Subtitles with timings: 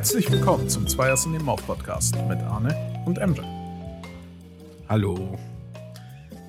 [0.00, 3.44] Herzlich willkommen zum Zweiers in dem Mouth Podcast mit Arne und Emre.
[4.88, 5.38] Hallo.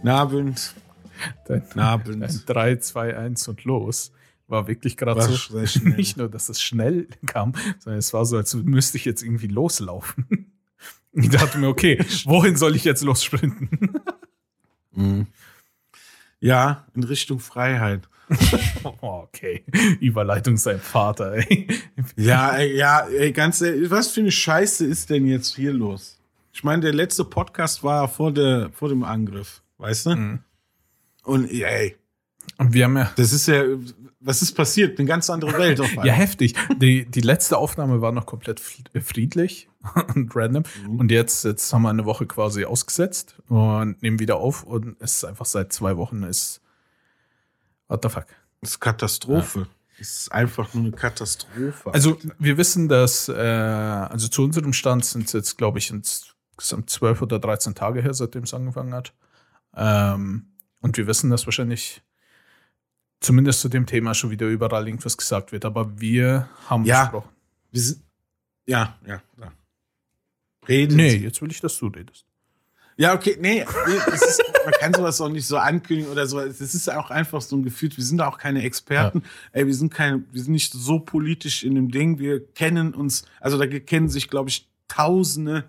[0.03, 0.73] Nabend.
[1.47, 2.21] Dein, Nabend.
[2.21, 4.13] dein 3, 2, 1 und los
[4.47, 5.59] war wirklich gerade so.
[5.83, 9.47] Nicht nur, dass es schnell kam, sondern es war so, als müsste ich jetzt irgendwie
[9.47, 10.53] loslaufen.
[11.11, 13.69] Ich dachte mir, okay, wohin soll ich jetzt lossprinten?
[14.93, 15.27] Mhm.
[16.39, 18.07] Ja, in Richtung Freiheit.
[18.83, 19.63] Oh, okay.
[19.99, 21.67] Überleitung sein Vater, ey.
[22.15, 26.19] Ja, ey, ja, ey, ganz ehrlich, was für eine Scheiße ist denn jetzt hier los?
[26.53, 30.15] Ich meine, der letzte Podcast war vor, der, vor dem Angriff, weißt du?
[30.15, 30.39] Mhm.
[31.23, 31.95] Und ey,
[32.57, 33.11] Und wir haben ja.
[33.15, 33.63] das ist ja,
[34.19, 34.97] was ist passiert?
[34.99, 36.07] Eine ganz andere Welt auf einmal.
[36.07, 36.55] Ja, heftig.
[36.77, 39.69] Die, die letzte Aufnahme war noch komplett fl- friedlich
[40.15, 40.63] und random.
[40.87, 40.99] Mhm.
[40.99, 44.63] Und jetzt, jetzt haben wir eine Woche quasi ausgesetzt und nehmen wieder auf.
[44.63, 46.61] Und es ist einfach seit zwei Wochen ist.
[47.91, 48.25] What the fuck?
[48.61, 49.67] Das ist Katastrophe.
[49.99, 51.93] Es ist einfach nur eine Katastrophe.
[51.93, 56.89] Also, wir wissen, dass, äh, also zu unserem Stand sind es jetzt, glaube ich, insgesamt
[56.89, 59.13] zwölf oder 13 Tage her, seitdem es angefangen hat.
[59.75, 62.01] Ähm, und wir wissen, dass wahrscheinlich
[63.19, 65.65] zumindest zu dem Thema schon wieder überall irgendwas gesagt wird.
[65.65, 67.03] Aber wir haben Ja.
[67.03, 67.29] besprochen.
[67.71, 68.01] wir sind,
[68.65, 69.51] ja, ja, ja.
[70.67, 72.25] Reden Nee, jetzt will ich, dass du redest.
[72.95, 76.39] Ja, okay, nee, nee es ist, man kann sowas auch nicht so ankündigen oder so.
[76.39, 79.23] Es ist auch einfach so ein Gefühl, wir sind auch keine Experten.
[79.51, 82.19] Ey, wir sind keine, wir sind nicht so politisch in dem Ding.
[82.19, 85.63] Wir kennen uns, also da kennen sich, glaube ich, Tausende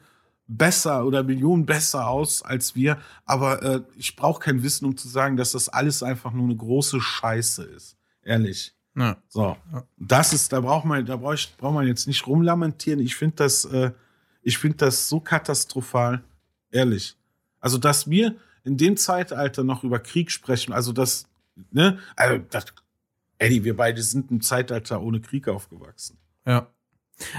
[0.48, 2.98] besser oder Millionen besser aus als wir.
[3.24, 6.56] Aber äh, ich brauche kein Wissen, um zu sagen, dass das alles einfach nur eine
[6.56, 7.96] große Scheiße ist.
[8.24, 8.74] Ehrlich.
[8.96, 9.16] Ja.
[9.28, 9.84] So, Ja.
[9.96, 13.00] das ist, da braucht man, da braucht, ich- braucht man jetzt nicht rumlamentieren.
[13.00, 13.92] Ich finde das, äh,
[14.42, 16.22] ich finde das so katastrophal,
[16.70, 17.16] ehrlich.
[17.60, 18.34] Also, dass wir
[18.65, 21.27] in dem Zeitalter noch über Krieg sprechen, also das,
[21.71, 22.67] ne, also das,
[23.39, 26.19] Eddie, wir beide sind im Zeitalter ohne Krieg aufgewachsen.
[26.47, 26.69] Ja.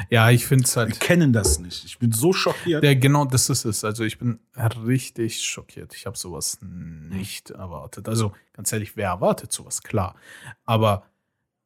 [0.09, 0.99] Ja, ich finde es Wir halt.
[0.99, 1.83] kennen das nicht.
[1.83, 2.83] Ich bin so schockiert.
[2.83, 3.83] Der, genau das ist es.
[3.83, 4.39] Also ich bin
[4.85, 5.93] richtig schockiert.
[5.95, 8.07] Ich habe sowas nicht erwartet.
[8.07, 9.81] Also ganz ehrlich, wer erwartet sowas?
[9.81, 10.15] Klar.
[10.63, 11.05] Aber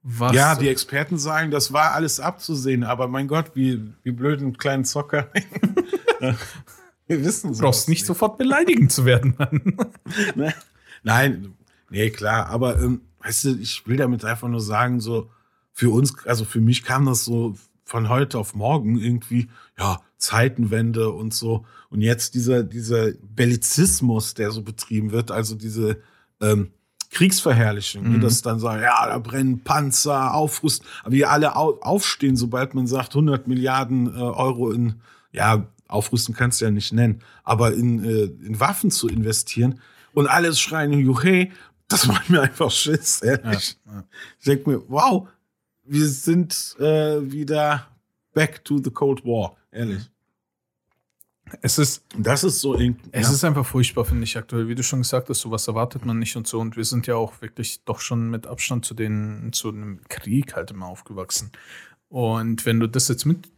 [0.01, 0.33] was.
[0.33, 4.85] ja, die Experten sagen, das war alles abzusehen, aber mein Gott, wie, wie blöden kleinen
[4.85, 5.29] Zocker.
[7.07, 9.77] wir wissen du sowas brauchst nicht sofort beleidigend zu werden, Mann.
[10.35, 10.53] Ne?
[11.03, 11.53] Nein,
[11.89, 15.29] nee, klar, aber ähm, weißt du, ich will damit einfach nur sagen, so
[15.71, 19.47] für uns, also für mich kam das so von heute auf morgen irgendwie,
[19.77, 21.65] ja, Zeitenwende und so.
[21.89, 26.01] Und jetzt dieser, dieser Bellizismus, der so betrieben wird, also diese
[26.41, 26.71] ähm,
[27.11, 28.15] Kriegsverherrlichung, Mhm.
[28.15, 28.21] mhm.
[28.21, 32.87] das dann sagen, ja, da brennen Panzer, aufrüsten, aber wir alle au aufstehen, sobald man
[32.87, 34.95] sagt, 100 Milliarden äh, Euro in,
[35.31, 39.79] ja, aufrüsten kannst du ja nicht nennen, aber in, äh, in Waffen zu investieren
[40.13, 41.49] und alles schreien, juhe,
[41.87, 43.77] das macht mir einfach Schiss, ehrlich.
[43.85, 44.03] Ja, ja.
[44.39, 45.27] Ich denke mir, wow,
[45.85, 47.87] wir sind äh, wieder
[48.33, 50.09] back to the Cold War, ehrlich.
[51.61, 53.09] Es ist, das ist so irgendwie.
[53.13, 53.33] es ja.
[53.33, 54.67] ist einfach furchtbar, finde ich aktuell.
[54.67, 56.59] Wie du schon gesagt hast, sowas erwartet man nicht und so.
[56.59, 60.55] Und wir sind ja auch wirklich doch schon mit Abstand zu den, zu einem Krieg
[60.55, 61.51] halt immer aufgewachsen.
[62.09, 63.56] Und wenn du das jetzt mitbekommst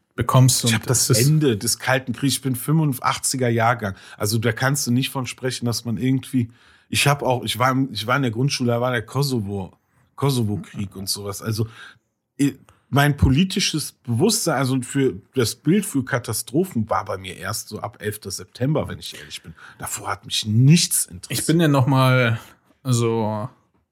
[0.63, 3.95] und Ich habe das ist- Ende des Kalten Kriegs, ich bin 85er Jahrgang.
[4.17, 6.49] Also da kannst du nicht von sprechen, dass man irgendwie.
[6.89, 9.73] Ich habe auch, ich war, ich war in der Grundschule, da war der Kosovo,
[10.15, 11.41] Kosovo-Krieg und sowas.
[11.41, 11.67] Also
[12.91, 17.97] mein politisches Bewusstsein, also für das Bild für Katastrophen war bei mir erst so ab
[18.01, 18.21] 11.
[18.31, 19.53] September, wenn ich ehrlich bin.
[19.77, 21.39] Davor hat mich nichts interessiert.
[21.39, 22.39] Ich bin ja noch mal
[22.83, 23.47] so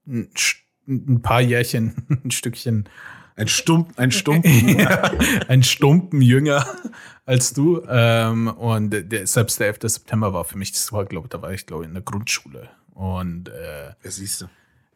[0.08, 0.56] St-
[0.88, 2.90] ein paar Jährchen, ein Stückchen,
[3.38, 4.68] ein Stump, ein Stumpen.
[4.80, 5.12] ja,
[5.48, 6.66] ein Stumpen jünger
[7.26, 7.82] als du.
[7.88, 9.78] Ähm, und der, selbst der 11.
[9.84, 12.70] September war für mich, das war, glaube da war ich, glaube in der Grundschule.
[12.94, 14.46] Und äh, Ja, siehst du.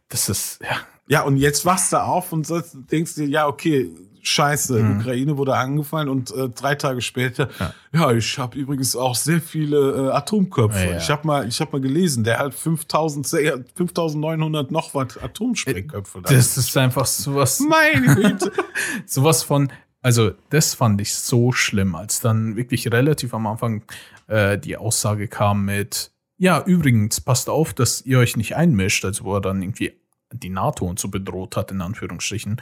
[0.10, 3.90] das ist, ja, Ja, und jetzt wachst du auf und so denkst dir, ja, okay,
[4.24, 5.00] scheiße, Mhm.
[5.00, 7.50] Ukraine wurde angefallen und äh, drei Tage später,
[7.94, 10.78] ja, ich habe übrigens auch sehr viele äh, Atomköpfe.
[10.80, 10.98] Ja, ja.
[10.98, 16.22] Ich habe mal, ich hab mal gelesen, der hat 5000, sehr- 5900 noch was Atomsprengköpfe.
[16.22, 16.34] da.
[16.34, 17.60] das ist einfach sowas.
[17.60, 18.52] Meine Güte.
[19.06, 19.72] sowas von,
[20.02, 23.84] also das fand ich so schlimm, als dann wirklich relativ am Anfang
[24.28, 29.26] äh, die Aussage kam mit, ja, übrigens, passt auf, dass ihr euch nicht einmischt, also
[29.26, 29.94] wo er dann irgendwie
[30.32, 32.62] die NATO und so bedroht hat, in Anführungsstrichen,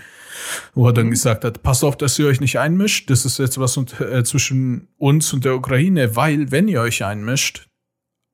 [0.74, 3.60] wo er dann gesagt hat, passt auf, dass ihr euch nicht einmischt, das ist jetzt
[3.60, 7.70] was und, äh, zwischen uns und der Ukraine, weil wenn ihr euch einmischt,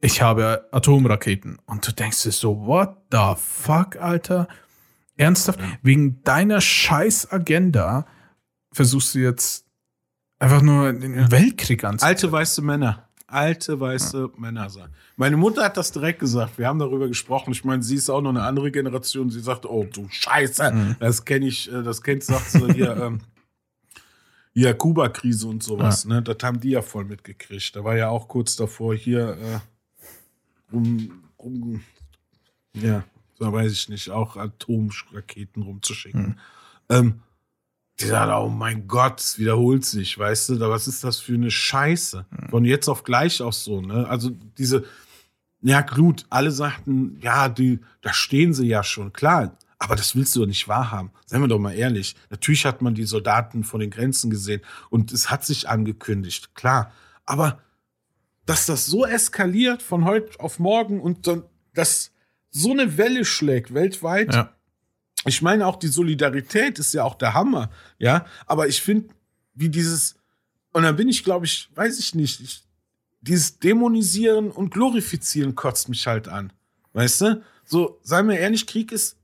[0.02, 1.58] ich habe Atomraketen.
[1.66, 4.48] Und du denkst dir so, what the fuck, Alter?
[5.18, 5.60] Ernsthaft?
[5.82, 8.06] Wegen deiner scheiß Agenda
[8.72, 9.66] versuchst du jetzt
[10.38, 12.16] einfach nur den Weltkrieg anzufangen.
[12.16, 13.05] Alte weiße Männer.
[13.36, 14.94] Alte weiße Männer sagen.
[15.18, 16.58] Meine Mutter hat das direkt gesagt.
[16.58, 17.52] Wir haben darüber gesprochen.
[17.52, 19.30] Ich meine, sie ist auch noch eine andere Generation.
[19.30, 20.96] Sie sagt, oh du Scheiße, Mhm.
[21.00, 22.96] das kenne ich, äh, das kennt, sagt sie hier.
[23.06, 23.20] Ähm,
[24.58, 26.12] Ja, Kuba-Krise und sowas, ja.
[26.12, 26.22] ne?
[26.24, 27.76] Das haben die ja voll mitgekriegt.
[27.76, 29.60] Da war ja auch kurz davor hier äh,
[30.74, 31.82] um, um,
[32.74, 33.04] ja,
[33.38, 36.26] so weiß ich nicht, auch Atomraketen rumzuschicken.
[36.26, 36.36] Hm.
[36.90, 37.20] Ähm,
[38.00, 41.52] die sagen, oh mein Gott, es wiederholt sich, weißt du, was ist das für eine
[41.52, 42.26] Scheiße?
[42.30, 42.50] Hm.
[42.50, 44.08] Von jetzt auf gleich auch so, ne?
[44.08, 44.84] Also diese,
[45.62, 50.36] ja gut, alle sagten, ja, die, da stehen sie ja schon, klar, aber das willst
[50.36, 51.12] du doch nicht wahrhaben.
[51.26, 52.16] Seien wir doch mal ehrlich.
[52.30, 56.92] Natürlich hat man die Soldaten vor den Grenzen gesehen und es hat sich angekündigt, klar.
[57.26, 57.60] Aber
[58.46, 61.44] dass das so eskaliert von heute auf morgen und dann,
[61.74, 62.12] dass
[62.52, 64.52] so eine Welle schlägt weltweit, ja.
[65.25, 68.25] Ich meine auch die Solidarität ist ja auch der Hammer, ja.
[68.45, 69.10] Aber ich finde,
[69.54, 70.16] wie dieses,
[70.72, 72.63] und dann bin ich, glaube ich, weiß ich nicht, ich,
[73.22, 76.54] dieses Dämonisieren und Glorifizieren kotzt mich halt an.
[76.94, 77.44] Weißt du?
[77.66, 79.18] So, sei mir ehrlich, Krieg ist,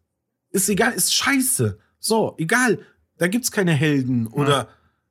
[0.50, 1.78] ist egal, ist scheiße.
[2.00, 2.80] So, egal.
[3.18, 4.68] Da gibt's keine Helden oder ja.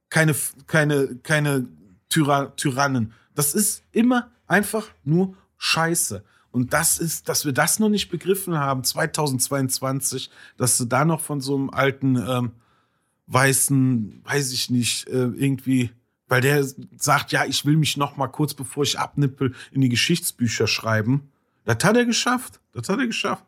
[0.08, 0.34] keine,
[0.66, 1.68] keine, keine
[2.08, 3.12] Tyra Tyrannen.
[3.34, 6.24] Das ist immer einfach nur scheiße.
[6.52, 11.20] Und das ist, dass wir das noch nicht begriffen haben, 2022, dass du da noch
[11.20, 12.52] von so einem alten ähm,
[13.28, 15.90] weißen, weiß ich nicht, äh, irgendwie,
[16.26, 16.64] weil der
[16.96, 21.30] sagt, ja, ich will mich noch mal kurz bevor ich abnippel in die Geschichtsbücher schreiben.
[21.64, 22.60] Das hat er geschafft.
[22.72, 23.44] Das hat er geschafft.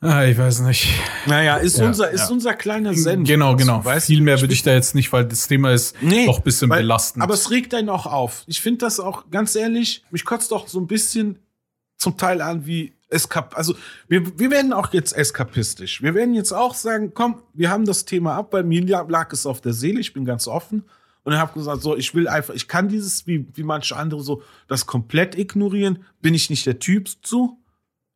[0.00, 0.88] Ah, ich weiß nicht.
[1.26, 2.28] Naja, ist, ja, unser, ist ja.
[2.28, 3.26] unser kleiner Send.
[3.26, 3.84] Genau, genau.
[3.84, 6.44] Weißt, Viel mehr würde ich da jetzt nicht, weil das Thema ist nee, doch ein
[6.44, 7.22] bisschen weil, belastend.
[7.22, 8.44] Aber es regt einen auch auf.
[8.46, 11.40] Ich finde das auch, ganz ehrlich, mich kotzt doch so ein bisschen
[11.96, 13.56] zum Teil an wie Eskap.
[13.56, 13.74] Also
[14.06, 16.00] wir, wir werden auch jetzt eskapistisch.
[16.00, 18.50] Wir werden jetzt auch sagen, komm, wir haben das Thema ab.
[18.52, 19.98] Bei mir lag es auf der Seele.
[19.98, 20.84] Ich bin ganz offen.
[21.24, 24.22] Und ich habe gesagt, so, ich will einfach, ich kann dieses, wie, wie manche andere
[24.22, 26.04] so, das komplett ignorieren.
[26.22, 27.58] Bin ich nicht der Typ zu?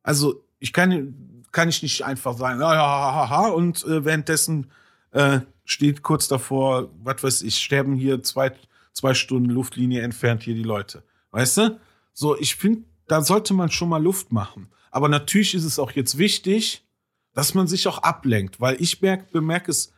[0.01, 4.71] Also ich kann kann ich nicht einfach sagen, ja, ja, ha, und äh, währenddessen
[5.11, 8.51] äh, steht kurz davor, was weiß ich, sterben hier zwei,
[8.91, 11.03] zwei Stunden Luftlinie entfernt hier die Leute.
[11.31, 11.79] Weißt du?
[12.11, 14.67] So, ich finde, da sollte man schon mal Luft machen.
[14.91, 16.85] Aber natürlich ist es auch jetzt wichtig,
[17.33, 19.93] dass man sich auch ablenkt, weil ich merk, bemerke es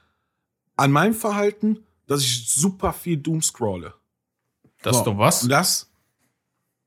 [0.78, 3.94] an meinem Verhalten, dass ich super viel Doom scrolle.
[4.82, 5.48] Das so, du was?
[5.48, 5.90] Das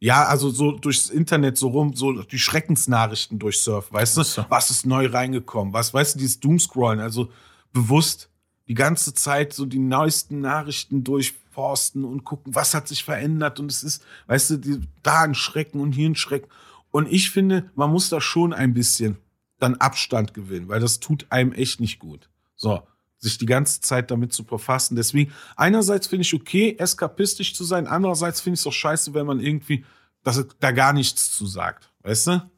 [0.00, 4.23] ja, also so durchs Internet so rum, so die Schreckensnachrichten durchsurfen, weißt du?
[4.23, 4.45] So.
[4.49, 5.75] Was ist neu reingekommen?
[5.75, 7.31] Was, weißt du, dieses Doomscrollen, also
[7.73, 8.31] bewusst
[8.69, 13.71] die ganze Zeit so die neuesten Nachrichten durchforsten und gucken, was hat sich verändert und
[13.71, 16.49] es ist, weißt du, die, da ein Schrecken und hier ein Schrecken.
[16.91, 19.19] Und ich finde, man muss da schon ein bisschen
[19.59, 22.29] dann Abstand gewinnen, weil das tut einem echt nicht gut.
[22.55, 22.83] So
[23.19, 24.97] sich die ganze Zeit damit zu verfassen.
[24.97, 29.26] Deswegen, einerseits finde ich okay, eskapistisch zu sein, andererseits finde ich es auch scheiße, wenn
[29.26, 29.85] man irgendwie
[30.29, 31.91] dass da gar nichts zu sagt.
[32.03, 32.50] Weißt du?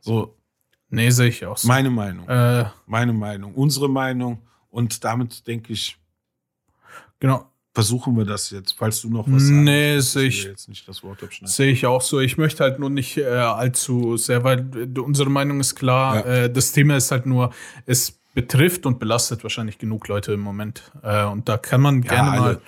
[0.00, 0.36] So.
[0.88, 1.68] Nee, sehe ich auch so.
[1.68, 2.28] Meine Meinung.
[2.28, 3.54] Äh, Meine Meinung.
[3.54, 4.42] Unsere Meinung.
[4.70, 5.96] Und damit denke ich.
[7.18, 7.46] Genau.
[7.72, 9.50] Versuchen wir das jetzt, falls du noch was sagst.
[9.52, 10.48] Nee, sehe ich.
[11.44, 12.18] Sehe ich auch so.
[12.18, 14.68] Ich möchte halt nur nicht äh, allzu sehr, weil
[14.98, 16.16] unsere Meinung ist klar.
[16.16, 16.44] Ja.
[16.44, 17.52] Äh, das Thema ist halt nur,
[17.86, 20.90] es betrifft und belastet wahrscheinlich genug Leute im Moment.
[21.02, 22.60] Äh, und da kann man ja, gerne mal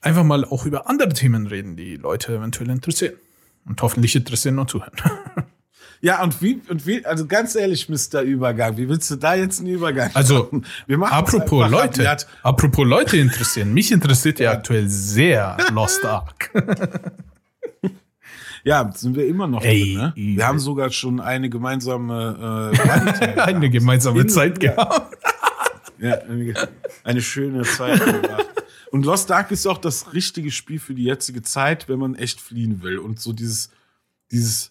[0.00, 3.14] einfach mal auch über andere Themen reden, die Leute eventuell interessieren.
[3.64, 4.92] Und hoffentlich interessieren und zuhören.
[6.00, 8.20] Ja, und wie, und wie, also ganz ehrlich, Mr.
[8.20, 10.64] Übergang, wie willst du da jetzt einen Übergang Also, machen?
[10.86, 16.52] Wir apropos Leute, apropos Leute interessieren, mich interessiert ja aktuell sehr Lost Ark.
[18.68, 20.12] Ja, sind wir immer noch Ey, drin, ne?
[20.14, 25.16] Wir haben sogar schon eine gemeinsame äh, eine gemeinsame in, Zeit gehabt.
[25.98, 26.52] ja, eine,
[27.02, 27.98] eine schöne Zeit.
[28.90, 32.42] Und Lost Ark ist auch das richtige Spiel für die jetzige Zeit, wenn man echt
[32.42, 32.98] fliehen will.
[32.98, 33.70] Und so dieses,
[34.30, 34.70] dieses,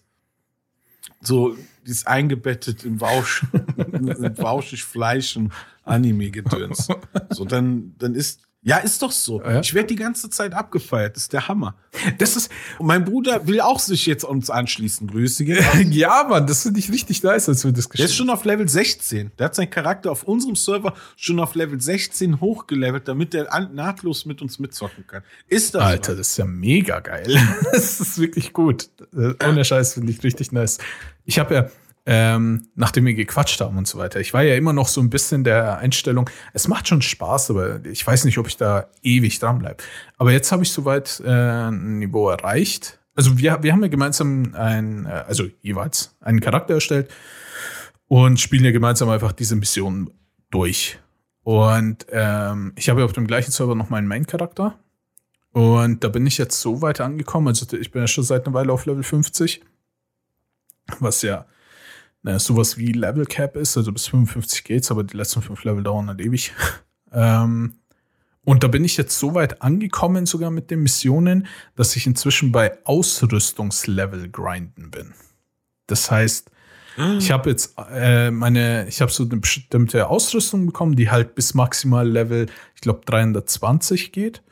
[1.20, 3.46] so, dieses eingebettet im Wausch,
[3.92, 5.52] im Wauschig Fleisch und
[5.82, 6.86] Anime-Gedöns.
[7.30, 9.40] So, dann, dann ist ja, ist doch so.
[9.40, 9.60] Ja?
[9.60, 11.14] Ich werde die ganze Zeit abgefeiert.
[11.14, 11.76] Das ist der Hammer.
[12.18, 12.50] Das ist.
[12.78, 15.06] Und mein Bruder will auch sich jetzt uns anschließen.
[15.06, 15.64] Grüße gehen.
[15.92, 18.02] ja, Mann, das finde ich richtig nice, als wir das geschehen.
[18.02, 19.30] Der ist schon auf Level 16.
[19.38, 24.26] Der hat seinen Charakter auf unserem Server schon auf Level 16 hochgelevelt, damit der nahtlos
[24.26, 25.22] mit uns mitzocken kann.
[25.46, 25.82] Ist das?
[25.82, 26.18] Alter, was?
[26.18, 27.40] das ist ja mega geil.
[27.72, 28.90] das ist wirklich gut.
[29.16, 30.78] Äh, ohne Scheiß finde ich richtig nice.
[31.24, 31.70] Ich habe ja
[32.10, 34.18] ähm, nachdem wir gequatscht haben und so weiter.
[34.18, 37.84] Ich war ja immer noch so ein bisschen der Einstellung, es macht schon Spaß, aber
[37.84, 39.84] ich weiß nicht, ob ich da ewig dran bleibe.
[40.16, 42.98] Aber jetzt habe ich soweit äh, ein Niveau erreicht.
[43.14, 47.10] Also wir, wir haben ja gemeinsam ein, äh, also jeweils einen Charakter erstellt
[48.06, 50.10] und spielen ja gemeinsam einfach diese Mission
[50.50, 50.98] durch.
[51.42, 54.78] Und ähm, ich habe ja auf dem gleichen Server noch meinen Main-Charakter.
[55.52, 57.48] Und da bin ich jetzt so weit angekommen.
[57.48, 59.62] Also ich bin ja schon seit einer Weile auf Level 50.
[61.00, 61.44] Was ja
[62.24, 65.82] äh, sowas wie Level Cap ist, also bis 55 geht's, aber die letzten fünf Level
[65.82, 66.52] dauern halt ewig.
[67.12, 67.74] ähm,
[68.44, 71.46] Und da bin ich jetzt so weit angekommen, sogar mit den Missionen,
[71.76, 75.12] dass ich inzwischen bei Ausrüstungslevel grinden bin.
[75.86, 76.50] Das heißt,
[77.18, 81.54] ich habe jetzt äh, meine, ich habe so eine bestimmte Ausrüstung bekommen, die halt bis
[81.54, 84.42] maximal Level, ich glaube 320 geht.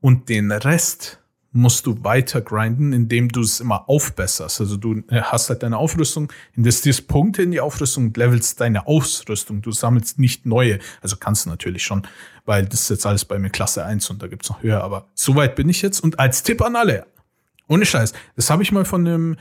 [0.00, 1.20] Und den Rest
[1.56, 4.60] musst du weiter grinden, indem du es immer aufbesserst.
[4.60, 8.86] Also du äh, hast halt deine Aufrüstung, investierst Punkte in die Aufrüstung und levelst deine
[8.86, 9.62] Ausrüstung.
[9.62, 10.78] Du sammelst nicht neue.
[11.00, 12.06] Also kannst du natürlich schon,
[12.44, 14.84] weil das ist jetzt alles bei mir Klasse 1 und da gibt's noch höher.
[14.84, 16.00] Aber soweit bin ich jetzt.
[16.00, 17.06] Und als Tipp an alle,
[17.68, 19.36] ohne Scheiß, das habe ich mal von dem,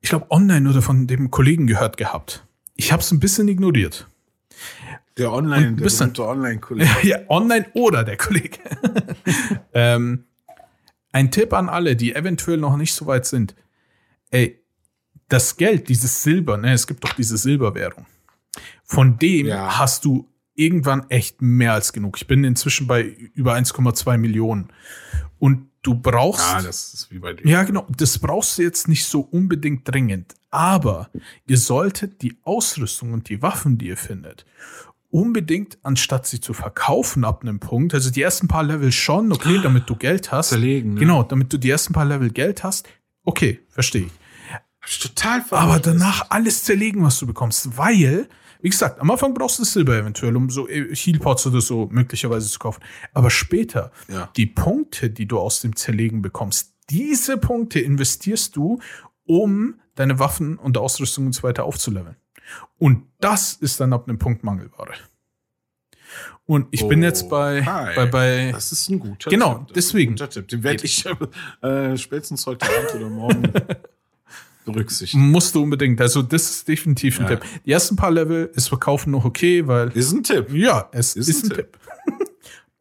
[0.00, 2.44] ich glaube online oder von dem Kollegen gehört gehabt.
[2.76, 4.06] Ich habe es ein bisschen ignoriert.
[5.16, 6.90] Der Online, der berühmte Online-Kollege.
[7.02, 8.58] ja, online oder der Kollege.
[9.72, 10.24] ähm,
[11.14, 13.54] ein Tipp an alle, die eventuell noch nicht so weit sind.
[14.30, 14.60] Ey,
[15.28, 18.04] das Geld, dieses Silber, ne, es gibt doch diese Silberwährung.
[18.84, 19.78] Von dem Ja.
[19.78, 22.16] hast du irgendwann echt mehr als genug.
[22.16, 24.68] Ich bin inzwischen bei über 1,2 Millionen.
[25.38, 26.44] Und du brauchst.
[26.52, 27.46] Ja, das ist wie bei dir.
[27.48, 27.86] Ja, genau.
[27.96, 30.34] Das brauchst du jetzt nicht so unbedingt dringend.
[30.50, 31.10] Aber
[31.46, 34.44] ihr solltet die Ausrüstung und die Waffen, die ihr findet,
[35.14, 39.60] unbedingt, anstatt sie zu verkaufen ab einem Punkt, also die ersten paar Level schon, okay,
[39.62, 40.48] damit du Geld hast.
[40.48, 41.00] Zerlegen, ne?
[41.00, 42.88] Genau, damit du die ersten paar Level Geld hast.
[43.22, 44.12] Okay, verstehe ich.
[44.52, 48.28] Hab ich total Aber danach alles zerlegen, was du bekommst, weil,
[48.60, 52.48] wie gesagt, am Anfang brauchst du Silber eventuell, um so äh, Healpots oder so möglicherweise
[52.50, 52.82] zu kaufen.
[53.12, 54.28] Aber später, Ja.
[54.36, 58.80] die Punkte, die du aus dem Zerlegen bekommst, diese Punkte investierst du,
[59.26, 62.16] um deine Waffen und Ausrüstung und so weiter aufzuleveln.
[62.78, 64.92] Und das ist dann ab einem Punkt Mangelware.
[66.46, 67.92] Und ich bin jetzt bei, Okay.
[67.96, 69.66] bei, bei Das ist ein guter Genau, Tipp.
[69.68, 70.12] Das deswegen.
[70.12, 70.48] Guter Tipp.
[70.48, 71.06] Den werde ich
[71.62, 73.42] äh, spätestens heute Abend oder morgen
[74.66, 75.30] berücksichtigen.
[75.30, 75.98] musst du unbedingt.
[76.02, 77.36] Also, das ist definitiv ein Ja.
[77.36, 77.44] Tipp.
[77.64, 80.52] Die ersten paar Level ist Verkaufen noch okay, weil Ist ein Tipp.
[80.52, 81.78] Ja, es Ist ist, ein ein Tipp.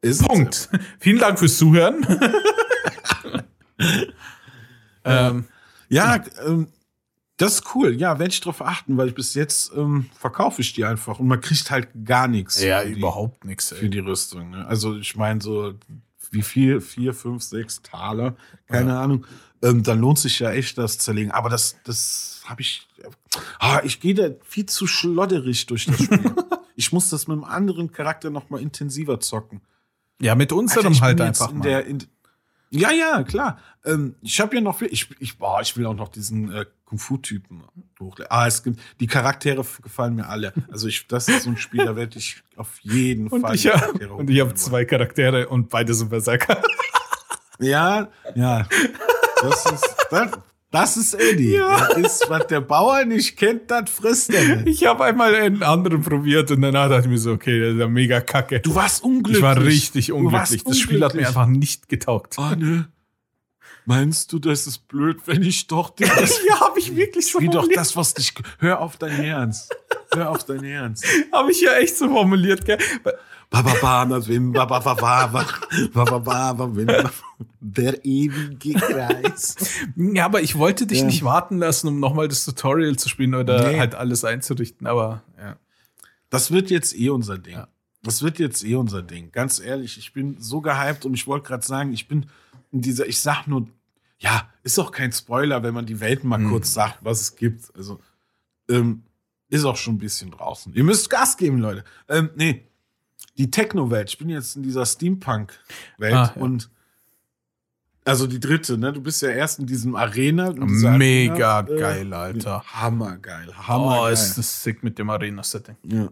[0.01, 0.69] Ist ein Punkt.
[0.99, 2.05] Vielen Dank fürs Zuhören.
[5.05, 5.45] ähm,
[5.89, 6.67] Ja, ähm,
[7.37, 7.95] das ist cool.
[7.99, 11.41] Ja, werde ich drauf achten, weil bis jetzt ähm, verkaufe ich die einfach und man
[11.41, 13.69] kriegt halt gar nichts die, überhaupt nichts.
[13.69, 14.51] für die Rüstung.
[14.51, 14.65] Ne?
[14.67, 15.73] Also ich meine so,
[16.31, 16.81] wie viel?
[16.81, 18.35] Vier, fünf, sechs Taler,
[18.67, 19.25] keine Ahnung.
[19.61, 21.31] Ähm, dann lohnt sich ja echt das zerlegen.
[21.31, 22.87] Aber das, das habe ich.
[23.59, 26.35] Ah, ich gehe da viel zu schlodderig durch das Spiel.
[26.75, 29.61] ich muss das mit einem anderen Charakter noch mal intensiver zocken.
[30.21, 31.63] Ja, mit unserem ich halt einfach in mal.
[31.63, 32.03] der, in,
[32.73, 33.57] ja, ja, klar.
[33.85, 36.65] Ähm, ich habe ja noch, viel- ich, ich, boah, ich will auch noch diesen äh,
[36.85, 37.63] Kung-Fu-Typen
[37.99, 38.27] hochladen.
[38.31, 40.53] Ah, es gibt, die Charaktere gefallen mir alle.
[40.71, 43.55] Also ich, das ist so ein Spiel, da werde ich auf jeden und Fall.
[43.55, 46.61] ich, hab, und ich habe zwei Charaktere und beide sind Berserker.
[47.59, 48.67] Ja, ja.
[49.41, 50.31] Das ist, das,
[50.73, 51.53] das ist Eddie.
[51.53, 51.87] Ja.
[51.87, 54.67] Das ist, was der Bauer nicht kennt, das frisst er nicht.
[54.67, 57.79] Ich habe einmal einen anderen probiert und danach dachte ich mir so, okay, das ist
[57.79, 58.59] ja mega kacke.
[58.59, 59.37] Du warst unglücklich.
[59.37, 60.63] ich war richtig unglücklich.
[60.63, 62.39] Das Spiel hat mir einfach nicht getaugt.
[62.39, 62.89] Anne,
[63.85, 66.07] meinst du, das ist blöd, wenn ich doch den
[66.47, 68.33] ja, habe ich wirklich so Wie doch das, was dich.
[68.57, 69.69] Hör auf dein Herz.
[70.11, 71.03] Hör auf dein Herz.
[71.31, 72.79] Habe ich ja echt so formuliert, gell?
[77.59, 79.55] Der ewige Kreis.
[79.95, 81.05] Ja, aber ich wollte dich Ja.
[81.05, 83.79] nicht warten lassen, um nochmal das Tutorial zu spielen oder Nee.
[83.79, 85.55] halt alles einzurichten, aber ja.
[86.29, 87.53] Das wird jetzt eh unser Ding.
[87.53, 87.67] Ja.
[88.01, 89.31] Das wird jetzt eh unser Ding.
[89.31, 92.25] Ganz ehrlich, ich bin so gehypt und ich wollte gerade sagen, ich bin
[92.71, 93.67] in dieser, ich sag nur,
[94.19, 96.49] ja, ist auch kein Spoiler, wenn man die Welt mal Mhm.
[96.49, 97.73] kurz sagt, was es gibt.
[97.75, 97.99] Also,
[98.69, 99.03] ähm,
[99.49, 100.73] ist auch schon ein bisschen draußen.
[100.73, 101.83] Ihr müsst Gas geben, Leute.
[102.09, 102.67] Ähm, nee,
[103.37, 104.09] die Techno-Welt.
[104.09, 106.41] Ich bin jetzt in dieser Steampunk-Welt Ah, ja.
[106.41, 106.69] und
[108.05, 108.91] also die dritte, ne?
[108.91, 110.49] Du bist ja erst in diesem Arena.
[110.49, 110.65] in
[110.97, 112.63] Mega Arena, äh, geil, Alter.
[112.67, 113.47] Hammergeil.
[113.49, 114.13] Oh, Hammergeil.
[114.13, 115.77] ist das sick mit dem Arena-Setting.
[115.83, 116.09] Ja.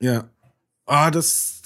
[0.00, 0.24] Ja.
[0.86, 1.62] Ah, das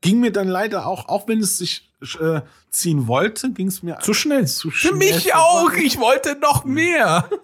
[0.00, 3.98] ging mir dann leider auch, auch wenn es sich äh, ziehen wollte, ging es mir
[4.00, 4.46] Zu schnell.
[4.46, 5.36] Zu Für schnell mich vorbei.
[5.36, 5.72] auch.
[5.74, 7.28] Ich wollte noch mehr.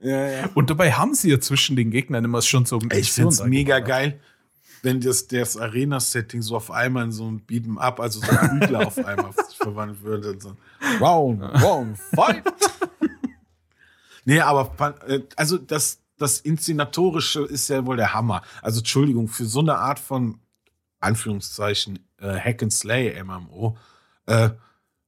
[0.00, 0.48] Ja, ja.
[0.54, 3.80] Und dabei haben sie ja zwischen den Gegnern immer schon so Ey, ich find's mega
[3.80, 4.20] geil,
[4.84, 8.60] wenn das, das Arena-Setting so auf einmal in so ein Beat'em Up, also so ein
[8.60, 10.38] Prügler auf einmal verwandelt würde.
[10.40, 10.56] So.
[11.00, 12.44] Round, round, fight!
[14.24, 14.72] nee, aber
[15.08, 18.42] äh, also das, das Inszenatorische ist ja wohl der Hammer.
[18.62, 20.38] Also Entschuldigung, für so eine Art von
[21.00, 23.76] Anführungszeichen äh, Hack and Slay MMO,
[24.26, 24.50] äh,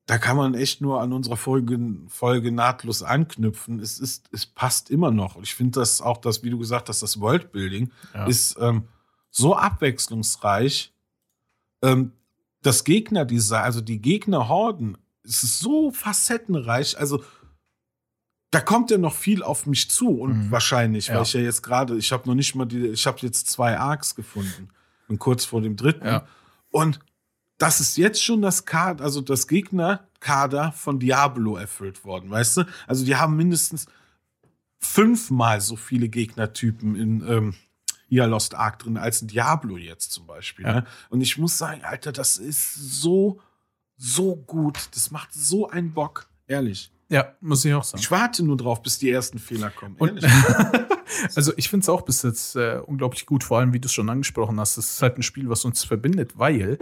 [0.06, 1.78] da kann man echt nur an unserer Folge,
[2.09, 3.80] Folge nahtlos anknüpfen.
[3.80, 5.35] Es ist, es passt immer noch.
[5.35, 8.26] Und ich finde das auch, das, wie du gesagt hast, das Worldbuilding Ja.
[8.26, 8.85] ist ähm,
[9.37, 10.93] so abwechslungsreich.
[11.83, 12.12] Ähm,
[12.62, 16.99] das Gegnerdesign, also die Gegnerhorden, es ist so facettenreich.
[16.99, 17.23] Also
[18.50, 20.50] da kommt ja noch viel auf mich zu und Mhm.
[20.50, 21.16] wahrscheinlich, Ja.
[21.16, 23.78] weil ich ja jetzt gerade, ich habe noch nicht mal die, ich habe jetzt zwei
[23.78, 24.71] Arcs gefunden
[25.09, 26.26] und kurz vor dem dritten Ja.
[26.71, 26.99] und
[27.59, 32.64] das ist jetzt schon das Kader, also das Gegnerkader von Diablo erfüllt worden, weißt du?
[32.87, 33.87] Also die haben mindestens
[34.78, 37.55] fünfmal so viele Gegnertypen in ähm,
[38.09, 40.65] hier Lost Ark drin als in Diablo jetzt zum Beispiel.
[40.65, 40.75] Ja.
[40.75, 40.87] Ne?
[41.11, 43.41] Und ich muss sagen, Alter, das ist so,
[43.97, 44.89] so gut.
[44.95, 46.93] Das macht so einen Bock, ehrlich.
[47.09, 48.01] Ja, muss ich auch sagen.
[48.01, 49.97] Ich warte nur drauf, bis die ersten Fehler kommen.
[49.99, 50.25] Und,
[51.35, 53.93] also ich finde es auch bis jetzt äh, unglaublich gut, vor allem wie du es
[53.93, 54.77] schon angesprochen hast.
[54.77, 56.79] Das ist halt ein Spiel, was uns verbindet, weil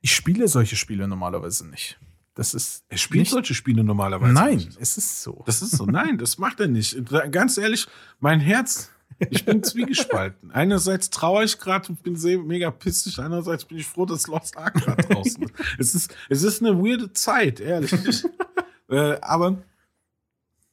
[0.00, 1.98] ich spiele solche Spiele normalerweise nicht.
[2.34, 4.78] Das ist er spielt nicht, solche Spiele normalerweise Nein, nicht.
[4.80, 5.42] es ist so.
[5.46, 5.86] Das ist so.
[5.86, 6.96] Nein, das macht er nicht.
[7.32, 7.88] Ganz ehrlich,
[8.20, 8.90] mein Herz,
[9.30, 10.50] ich bin zwiegespalten.
[10.50, 14.56] Einerseits trauere ich gerade und bin sehr mega pissig, andererseits bin ich froh, dass Lost
[14.56, 15.52] Ark gerade draußen ist.
[15.78, 16.14] Es ist.
[16.28, 17.92] Es ist eine weirde Zeit, ehrlich.
[18.88, 19.58] äh, aber,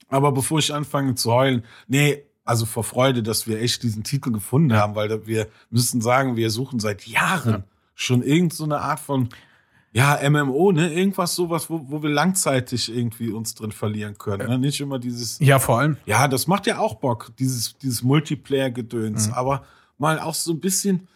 [0.07, 4.31] aber bevor ich anfange zu heulen, nee, also vor Freude, dass wir echt diesen Titel
[4.31, 7.63] gefunden haben, weil wir müssen sagen, wir suchen seit Jahren Ja.
[7.95, 9.29] schon irgendeine so eine Art von
[9.95, 10.91] ja, MMO, ne?
[10.93, 14.45] Irgendwas sowas, wo, wo wir langzeitig irgendwie uns drin verlieren können.
[14.49, 14.59] Ne?
[14.59, 15.39] Nicht immer dieses.
[15.39, 15.95] Ja, vor allem.
[16.05, 19.27] Ja, das macht ja auch Bock, dieses, dieses Multiplayer-Gedöns.
[19.27, 19.33] Mhm.
[19.35, 19.63] Aber
[19.97, 21.07] mal auch so ein bisschen,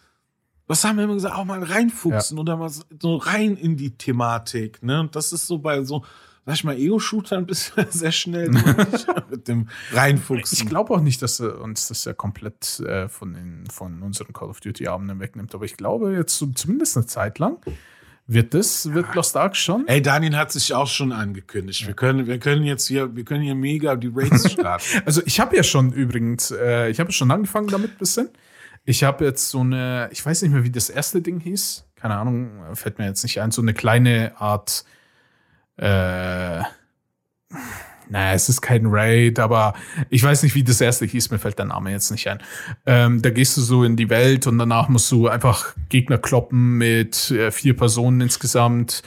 [0.66, 4.82] was haben wir immer gesagt, auch mal reinfuchsen oder mal so- rein in die Thematik.
[4.82, 4.98] Ne?
[5.00, 6.02] Und das ist so bei so,
[6.46, 8.48] sag ich mal, Ego-Shootern bist du sehr schnell
[9.30, 10.56] mit dem Reinfuchsen.
[10.58, 14.32] Ich glaube auch nicht, dass er uns das ja komplett äh, von, den, von unseren
[14.32, 15.54] Call of Duty-Abenden wegnimmt.
[15.54, 17.58] Aber ich glaube, jetzt so zumindest eine Zeit lang
[18.32, 19.88] wird das, wird Lost Ark schon.
[19.88, 21.86] Ey, Daniel hat sich auch schon angekündigt.
[21.86, 25.02] Wir können, wir können jetzt hier, wir können hier mega die Raids starten.
[25.04, 28.30] Also ich habe ja schon übrigens, äh, ich habe schon angefangen damit ein bisschen.
[28.84, 31.86] Ich habe jetzt so eine, ich weiß nicht mehr, wie das erste Ding hieß.
[31.96, 33.50] Keine Ahnung, fällt mir jetzt nicht ein.
[33.50, 34.84] So eine kleine Art,
[35.76, 36.62] äh,
[38.10, 39.74] naja, es ist kein Raid, aber
[40.08, 42.38] ich weiß nicht, wie das erste hieß, mir fällt der Name jetzt nicht ein.
[42.86, 46.76] Ähm, da gehst du so in die Welt und danach musst du einfach Gegner kloppen
[46.76, 49.02] mit äh, vier Personen insgesamt.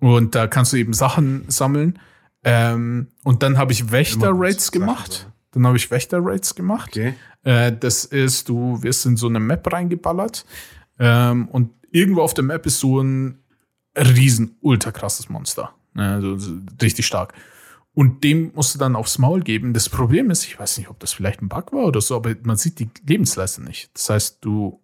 [0.00, 1.98] Und da kannst du eben Sachen sammeln.
[2.44, 5.28] Ähm, und dann habe ich Wächter-Raids gemacht.
[5.50, 6.90] Dann habe ich Wächter-Raids gemacht.
[6.90, 7.14] Okay.
[7.42, 10.44] Äh, das ist, du wirst in so eine Map reingeballert.
[10.98, 13.38] Ähm, und irgendwo auf der Map ist so ein
[13.96, 15.72] riesen, ultra krasses Monster.
[15.94, 17.32] Also so richtig stark.
[17.96, 19.72] Und dem musst du dann aufs Maul geben.
[19.72, 22.34] Das Problem ist, ich weiß nicht, ob das vielleicht ein Bug war oder so, aber
[22.42, 23.88] man sieht die Lebensleiste nicht.
[23.94, 24.82] Das heißt, du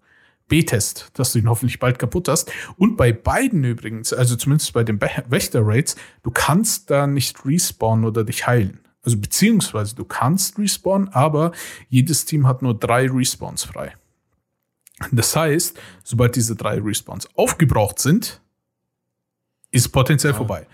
[0.49, 2.51] betest, dass du ihn hoffentlich bald kaputt hast.
[2.79, 8.25] Und bei beiden übrigens, also zumindest bei den Wächter-Raids, du kannst da nicht respawnen oder
[8.25, 8.81] dich heilen.
[9.03, 11.53] Also beziehungsweise du kannst respawnen, aber
[11.91, 13.93] jedes Team hat nur drei Respawns frei.
[15.11, 18.42] Das heißt, sobald diese drei Respawns aufgebraucht sind,
[19.73, 20.67] ist potenziell vorbei.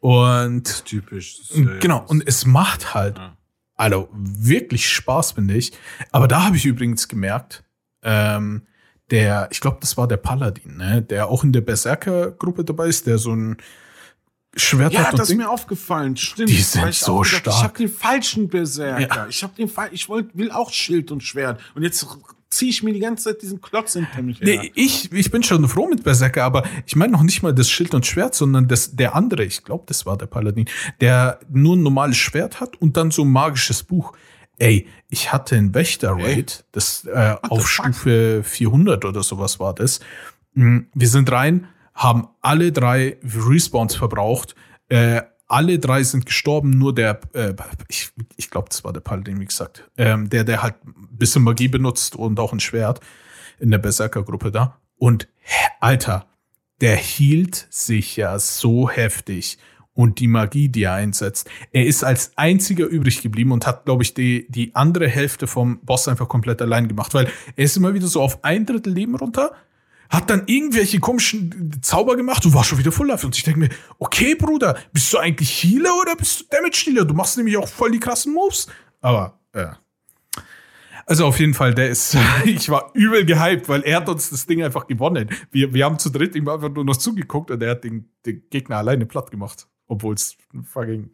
[0.00, 1.38] Und Typisch.
[1.54, 3.36] Ja- genau, und es macht halt Ja.
[3.76, 5.72] also wirklich Spaß, finde ich.
[6.12, 7.64] Aber da habe ich übrigens gemerkt,
[8.02, 8.62] ähm,
[9.10, 13.06] der, ich glaube, das war der Paladin, ne, der auch in der Berserker-Gruppe dabei ist,
[13.06, 13.56] der so ein
[14.54, 16.14] Schwert Ja, hat und das ist mir aufgefallen.
[16.16, 16.50] Stimmt.
[16.50, 17.62] Die sind ich so gedacht, Ich stark.
[17.62, 19.16] habe den falschen Berserker.
[19.16, 19.26] Ja.
[19.28, 21.58] Ich habe den Fall, ich wollt, will auch Schild und Schwert.
[21.74, 22.06] Und jetzt
[22.52, 24.60] ziehe ich mir die ganze Zeit diesen Klotz hinter mich her.
[24.62, 27.70] Nee, ich, ich bin schon froh mit Berserker, aber ich meine noch nicht mal das
[27.70, 30.66] Schild und Schwert, sondern das, der andere, ich glaube, das war der Paladin,
[31.00, 34.12] der nur ein normales Schwert hat und dann so ein magisches Buch.
[34.58, 37.68] Ey, ich hatte ein Wächter-Raid, das äh, auf?
[37.68, 40.00] Stufe 400 oder sowas war das.
[40.54, 44.54] Mm, Wir sind rein, haben alle drei Respawns verbraucht.
[44.88, 47.54] Äh, alle drei sind gestorben, nur der, äh,
[47.88, 51.42] ich, ich glaube, das war der Paladin, wie gesagt, ähm, der, der halt ein bisschen
[51.42, 53.00] Magie benutzt und auch ein Schwert
[53.60, 54.78] in der Berserker-Gruppe da.
[54.96, 55.28] Und
[55.80, 56.26] Alter,
[56.80, 59.58] der hielt sich ja so heftig.
[59.94, 61.50] Und die Magie, die er einsetzt.
[61.70, 65.80] Er ist als einziger übrig geblieben und hat, glaube ich, die, die andere Hälfte vom
[65.80, 69.14] Boss einfach komplett allein gemacht, weil er ist immer wieder so auf ein Drittel Leben
[69.16, 69.52] runter,
[70.12, 73.26] hat dann irgendwelche komischen Zauber gemacht und war schon wieder Full Life.
[73.26, 77.06] Und ich denke mir, okay, Bruder, bist du eigentlich Healer oder bist du Damage-Dealer?
[77.06, 78.66] Du machst nämlich auch voll die krassen Moves.
[79.00, 79.78] Aber, ja.
[81.06, 84.46] Also auf jeden Fall, der ist, ich war übel gehypt, weil er hat uns das
[84.46, 85.30] Ding einfach gewonnen.
[85.50, 88.42] Wir, wir haben zu dritt ihm einfach nur noch zugeguckt und er hat den, den
[88.50, 89.66] Gegner alleine platt gemacht.
[89.86, 91.10] Obwohl es fucking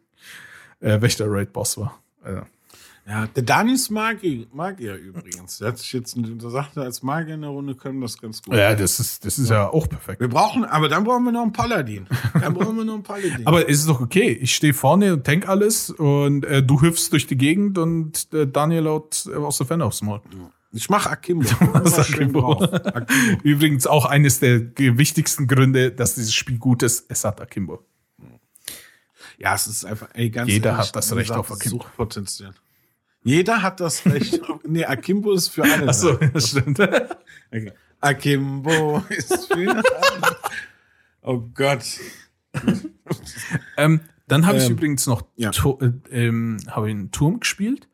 [0.81, 2.03] äh, Wächter-Raid-Boss war.
[2.21, 2.41] Also,
[3.09, 5.57] Ja, der Dani ist Magier, Magier übrigens.
[5.57, 8.53] Der hat sich jetzt, der sagte, als Magier in der Runde können das ganz gut.
[8.53, 10.21] ja, das ist, das ist ja auch perfekt.
[10.21, 12.05] Wir brauchen, aber dann brauchen wir noch einen Paladin.
[12.39, 13.41] Dann brauchen wir noch einen Paladin.
[13.47, 14.31] Aber es ist doch okay.
[14.33, 18.45] Ich stehe vorne und tank alles und äh, du hüpfst durch die Gegend und äh,
[18.45, 20.21] Daniel haut äh, aus der Ferne aufs Maul.
[20.71, 21.49] ich mache Akimbo.
[21.73, 22.63] Akimbo.
[23.43, 27.05] Übrigens auch eines der wichtigsten Gründe, dass dieses Spiel gut ist.
[27.09, 27.83] Es hat Akimbo.
[29.39, 31.77] Ja, es ist einfach, ey, ganz Jeder ehrlich, hat das Recht auf Akimbo.
[31.77, 32.53] Suchtpotenzial.
[33.23, 34.41] Jeder hat das Recht.
[34.67, 35.87] nee, Akimbo ist für alle.
[35.89, 36.27] Achso, da.
[36.27, 36.79] das stimmt.
[36.79, 37.71] Okay.
[38.01, 39.83] Akimbo ist für alle.
[41.21, 41.83] Oh Gott.
[43.77, 45.51] Ähm, dann habe ich Ähm, übrigens noch ja.
[45.51, 45.91] Äh,
[46.27, 47.87] ähm, habe ich einen Turm gespielt.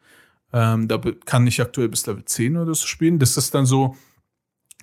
[0.53, 3.19] Ähm, da kann ich aktuell bis Level 10 oder so spielen.
[3.19, 3.95] Das ist dann so,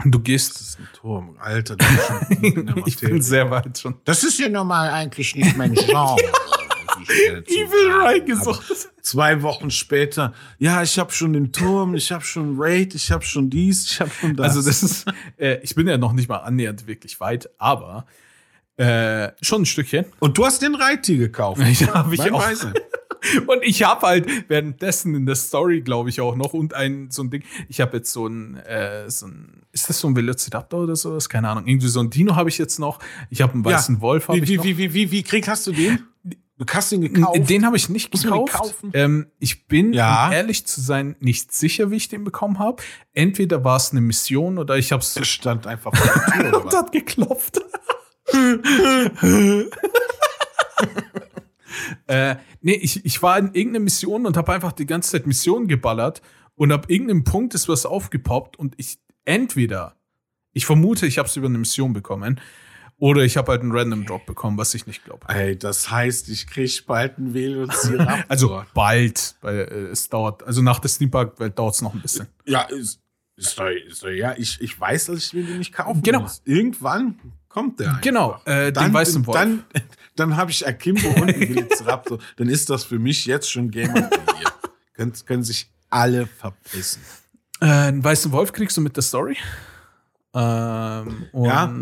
[0.04, 0.60] du Das gehst.
[0.60, 1.36] ist ein Turm.
[1.38, 3.94] Alter, du bist schon ich bin sehr weit schon.
[4.04, 6.16] Das ist ja normal eigentlich nicht mein Genre.
[7.08, 7.92] Evil.
[7.92, 8.88] Ray Aber gesucht.
[9.00, 13.24] Zwei Wochen später, ja, ich habe schon den Turm, ich habe schon Raid, ich habe
[13.24, 14.56] schon dies, ich habe schon das.
[14.56, 15.06] Also das ist,
[15.38, 18.06] äh, ich bin ja noch nicht mal annähernd wirklich weit, aber
[18.76, 20.06] äh, schon ein Stückchen.
[20.18, 21.60] Und du hast den Reiti gekauft.
[21.80, 22.42] Ja, hab ich auch.
[22.42, 22.72] Weise.
[23.46, 27.22] Und ich habe halt währenddessen in der Story, glaube ich, auch noch und ein so
[27.22, 27.44] ein Ding.
[27.68, 31.28] Ich habe jetzt so ein, äh, so ein, ist das so ein Velociraptor oder sowas?
[31.28, 31.66] Keine Ahnung.
[31.66, 32.98] Irgendwie so ein Dino habe ich jetzt noch.
[33.30, 34.26] Ich habe einen weißen Wolf.
[34.26, 34.64] Hab Wie, ich wie, noch.
[34.64, 36.00] wie, wie, wie, wie krieg hast du den?
[36.58, 37.48] Du hast ihn gekauft.
[37.48, 38.74] Den habe ich nicht Muss gekauft.
[38.92, 40.26] Ähm, ich bin, Ja.
[40.28, 42.82] um ehrlich zu sein, nicht sicher, wie ich den bekommen habe.
[43.14, 46.48] Entweder war es eine Mission oder ich habe es Der stand einfach vor der Tür
[46.56, 47.60] oder und hat geklopft.
[52.06, 55.68] äh, nee, ich, ich war in irgendeiner Mission und habe einfach die ganze Zeit Missionen
[55.68, 56.22] geballert
[56.54, 59.96] und ab irgendeinem Punkt ist was aufgepoppt und ich entweder,
[60.52, 62.40] ich vermute, ich habe es über eine Mission bekommen
[63.02, 65.28] oder ich habe halt einen Random Drop bekommen, was ich nicht glaube.
[65.28, 68.24] Ey, das heißt, ich krieg bald einen Velociraptor.
[68.28, 72.28] Also bald, weil äh, es dauert, also nach der Steampark-Welt dauert es noch ein bisschen.
[72.46, 73.00] ja, ist,
[73.36, 76.20] ist, doch, ist doch, ja, ich, ich weiß, dass ich mir den nicht kaufen Genau.
[76.20, 76.42] muss.
[76.44, 78.02] Irgendwann kommt der einfach.
[78.02, 79.36] Genau, äh, den Dann, weißen Wolf.
[79.36, 79.64] dann,
[80.14, 82.20] dann habe ich Akimbo und einen Velociraptor.
[82.36, 84.52] dann ist das für mich jetzt schon Game of the Year.
[84.94, 87.02] können, können sich alle verpissen.
[87.60, 89.36] Äh, einen weißen Wolf kriegst du mit der Story.
[90.34, 91.72] Ähm, und Ja.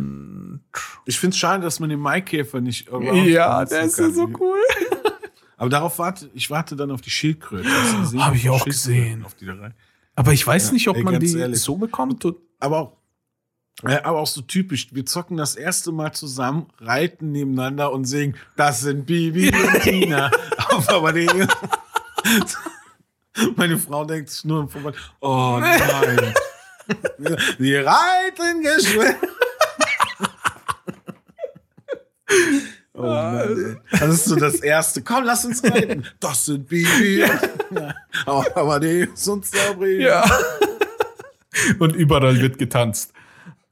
[1.06, 4.58] Ich finde es schade, dass man den Maikäfer nicht Ja, der ist ja so cool.
[5.56, 7.68] Aber darauf warte, ich warte dann auf die Schildkröte.
[7.68, 8.24] Hast du gesehen?
[8.24, 9.26] Hab ich auch gesehen.
[10.14, 11.60] Aber ich weiß nicht, ob ey, man die ehrlich.
[11.60, 12.24] so bekommt.
[12.58, 12.96] Aber auch,
[13.86, 14.88] ja, aber auch so typisch.
[14.92, 20.30] Wir zocken das erste Mal zusammen, reiten nebeneinander und singen, das sind Bibi und Tina.
[20.70, 21.26] auf aber die,
[23.56, 26.34] Meine Frau denkt sich nur im Vorfall, oh nein.
[27.58, 29.16] Die reiten geschwind.
[32.94, 33.98] Oh Mann, ey.
[33.98, 35.02] Das ist so das Erste.
[35.02, 36.04] Komm, lass uns reiten.
[36.20, 37.24] Das sind Bibi.
[38.26, 40.04] und- Aber die sind Sabrina.
[40.04, 40.38] Ja.
[41.78, 43.12] und überall wird getanzt.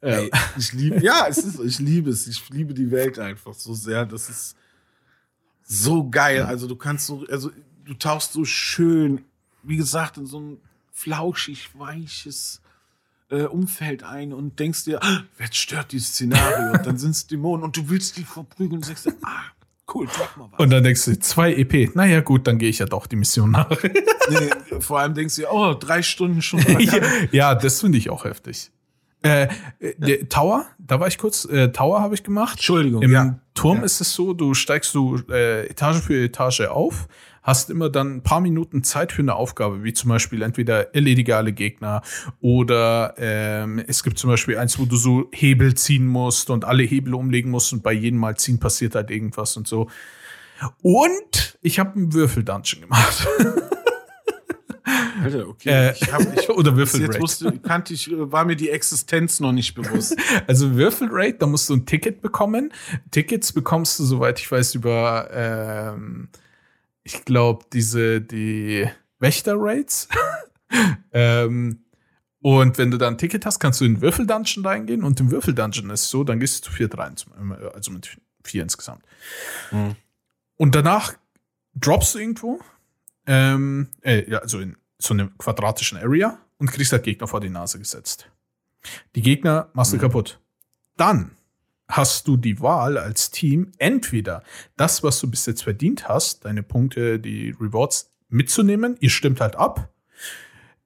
[0.03, 0.09] Ja.
[0.21, 2.27] Ey, ich liebe, ja, es ist, ich liebe es.
[2.27, 4.07] Ich liebe die Welt einfach so sehr.
[4.07, 4.57] Das ist
[5.65, 6.43] so geil.
[6.43, 7.51] Also du kannst so, also
[7.85, 9.25] du tauchst so schön,
[9.63, 10.61] wie gesagt, in so ein
[10.93, 12.61] flauschig, weiches
[13.31, 16.73] äh, Umfeld ein und denkst dir, ah, wer stört dieses Szenario?
[16.73, 19.43] Und dann sind es Dämonen und du willst die verprügeln und sagst dir, ah,
[19.95, 20.61] cool, drop mal was.
[20.61, 21.95] Und dann denkst du, zwei EP.
[21.95, 23.71] Naja, gut, dann gehe ich ja doch die Mission nach.
[24.31, 26.61] Nee, vor allem denkst du dir, oh, drei Stunden schon
[27.33, 28.71] ja, das finde ich auch heftig.
[29.23, 29.49] Äh,
[29.81, 32.57] äh, Tower, da war ich kurz, äh, Tower habe ich gemacht.
[32.59, 33.39] Entschuldigung, Im ja.
[33.55, 33.85] Turm Ja.
[33.85, 37.09] ist es so, du steigst du äh, Etage für Etage auf,
[37.49, 41.35] hast immer dann ein paar Minuten Zeit für eine Aufgabe, wie zum Beispiel entweder erledige
[41.35, 42.03] alle Gegner
[42.41, 46.83] oder ähm, es gibt zum Beispiel eins, wo du so Hebel ziehen musst und alle
[46.83, 49.89] Hebel umlegen musst und bei jedem Mal ziehen passiert halt irgendwas und so.
[50.83, 53.27] Und ich habe einen Würfel-Dungeon gemacht.
[55.23, 55.69] Alter, okay.
[55.71, 57.19] Äh, ich hab, ich, oder Würfel-Raid.
[57.19, 60.17] wusste, kannte ich, war mir die Existenz noch nicht bewusst.
[60.47, 62.73] Also Würfelrate, da musst du ein Ticket bekommen.
[63.11, 66.29] Tickets bekommst du, soweit ich weiß, über, ähm,
[67.09, 68.87] ich glaube, diese, die
[69.19, 70.09] Wächter-Rates.
[71.13, 71.85] ähm,
[72.41, 75.03] und wenn du da ein Ticket hast, kannst du in den Würfel-Dungeon reingehen.
[75.03, 77.15] Und im Würfel-Dungeon ist es so, dann gehst du zu viert rein.
[77.75, 79.07] Also mit vier insgesamt.
[79.71, 79.97] Mhm.
[80.57, 81.15] Und danach
[81.75, 82.61] droppst du irgendwo,
[83.27, 87.79] ähm, äh, also in so einer quadratischen Area und kriegst halt Gegner vor die Nase
[87.79, 88.31] gesetzt.
[89.15, 90.01] Die Gegner machst du Mhm.
[90.03, 90.41] kaputt.
[90.99, 91.31] Dann
[91.89, 94.43] hast du die Wahl als Team, entweder
[94.77, 99.57] das, was du bis jetzt verdient hast, deine Punkte, die Rewards mitzunehmen, ihr stimmt halt
[99.57, 99.89] ab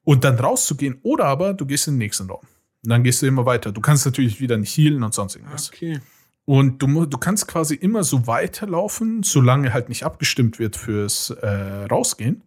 [0.05, 2.47] und dann rauszugehen, oder aber du gehst in den nächsten Raum.
[2.85, 3.71] Und dann gehst du immer weiter.
[3.71, 5.71] Du kannst natürlich wieder nicht healen und sonst irgendwas.
[5.73, 6.01] Okay.
[6.45, 11.85] Und du, du kannst quasi immer so weiterlaufen, solange halt nicht abgestimmt wird fürs äh,
[11.85, 12.43] Rausgehen.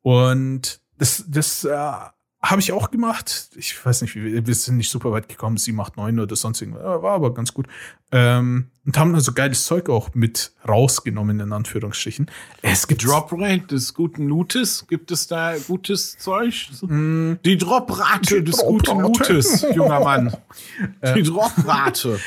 [0.00, 1.76] Und das, das äh,
[2.50, 3.48] habe ich auch gemacht.
[3.56, 6.82] Ich weiß nicht, wir, sind nicht super weit gekommen, 7, 8, 9 oder sonst irgendwas.
[6.82, 7.66] War aber ganz gut.
[8.12, 12.30] Ähm, und haben also geiles Zeug auch mit rausgenommen, in Anführungsstrichen.
[12.60, 16.68] Es gibt Drop Rate des guten Lootes, gibt es da gutes Zeug?
[16.82, 19.32] Mm, Die Droprate des guten Droprate.
[19.32, 20.36] Lootes, junger Mann.
[21.16, 22.20] Die Droprate.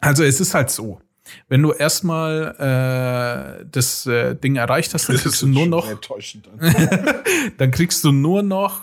[0.00, 1.00] Also es ist halt so.
[1.48, 5.88] Wenn du erstmal äh, das äh, Ding erreicht hast, dann kriegst du nur noch
[7.58, 8.82] dann kriegst du nur noch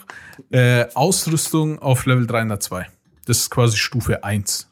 [0.51, 2.87] äh, Ausrüstung auf Level 302.
[3.25, 4.67] Das ist quasi Stufe 1.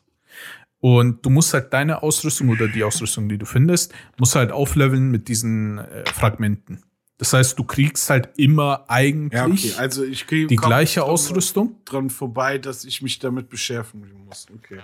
[0.82, 5.12] Und du musst halt deine Ausrüstung oder die Ausrüstung, die du findest, musst halt aufleveln
[5.12, 6.82] mit diesen äh, Fragmenten.
[7.18, 9.74] Das heißt, du kriegst halt immer eigentlich Ja, okay.
[9.78, 11.76] Also ich krieg, die gleiche dran- Ausrüstung.
[11.84, 14.48] dran vorbei, dass ich mich damit beschäftigen muss.
[14.56, 14.80] Okay.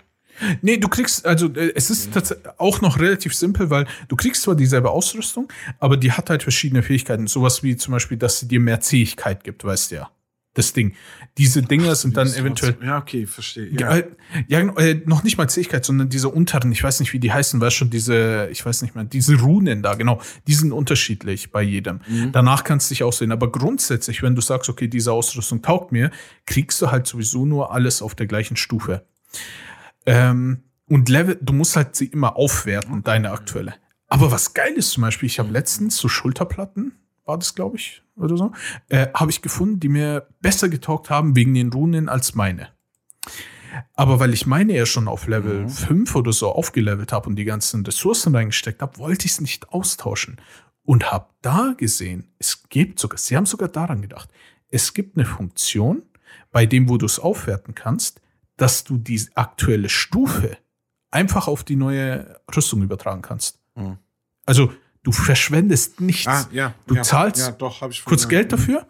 [0.62, 4.42] Nee, du kriegst, also äh, es ist tatsächlich auch noch relativ simpel, weil du kriegst
[4.44, 5.48] zwar dieselbe Ausrüstung,
[5.80, 7.28] aber die hat halt verschiedene Fähigkeiten.
[7.28, 10.10] Sowas wie zum Beispiel, dass sie dir mehr Zähigkeit gibt, weißt du ja.
[10.56, 10.94] Das Ding.
[11.38, 12.78] Diese Dinger sind dann eventuell.
[12.82, 13.68] Ja, okay, verstehe.
[13.78, 13.98] Ja, Ja.
[13.98, 14.06] äh,
[14.48, 17.60] genau, äh, noch nicht mal Zähigkeit, sondern diese unteren, ich weiß nicht, wie die heißen,
[17.60, 21.62] weißt schon, diese, ich weiß nicht mehr, diese Runen da, genau, die sind unterschiedlich bei
[21.62, 22.00] jedem.
[22.32, 23.34] Danach kannst du dich aussehen.
[23.34, 26.10] Aber grundsätzlich, wenn du sagst, okay, diese Ausrüstung taugt mir,
[26.46, 29.04] kriegst du halt sowieso nur alles auf der gleichen Stufe.
[30.06, 33.74] Ähm, und Level, du musst halt sie immer aufwerten, deine aktuelle.
[34.08, 36.94] Aber was geil ist zum Beispiel, ich habe letztens so Schulterplatten,
[37.26, 38.52] war das, glaube ich, oder so,
[38.90, 42.70] äh, habe ich gefunden, die mir besser getaugt haben wegen den Runen als meine.
[43.94, 47.46] Aber weil ich meine ja schon auf Level 5 oder so aufgelevelt habe und die
[47.46, 50.38] ganzen Ressourcen reingesteckt habe, wollte ich es nicht austauschen.
[50.84, 54.30] Und habe da gesehen, es gibt sogar, sie haben sogar daran gedacht,
[54.70, 56.04] es gibt eine Funktion,
[56.52, 58.22] bei dem, wo du es aufwerten kannst,
[58.58, 60.58] dass du die aktuelle Stufe
[61.12, 63.60] einfach auf die neue Rüstung übertragen kannst.
[63.76, 63.98] Mhm.
[64.46, 64.72] Also
[65.04, 66.28] du verschwendest nichts.
[66.28, 66.74] Ah, ja.
[66.88, 68.28] Du ja, zahlst ja, doch, kurz.
[68.28, 68.88] Geld dafür.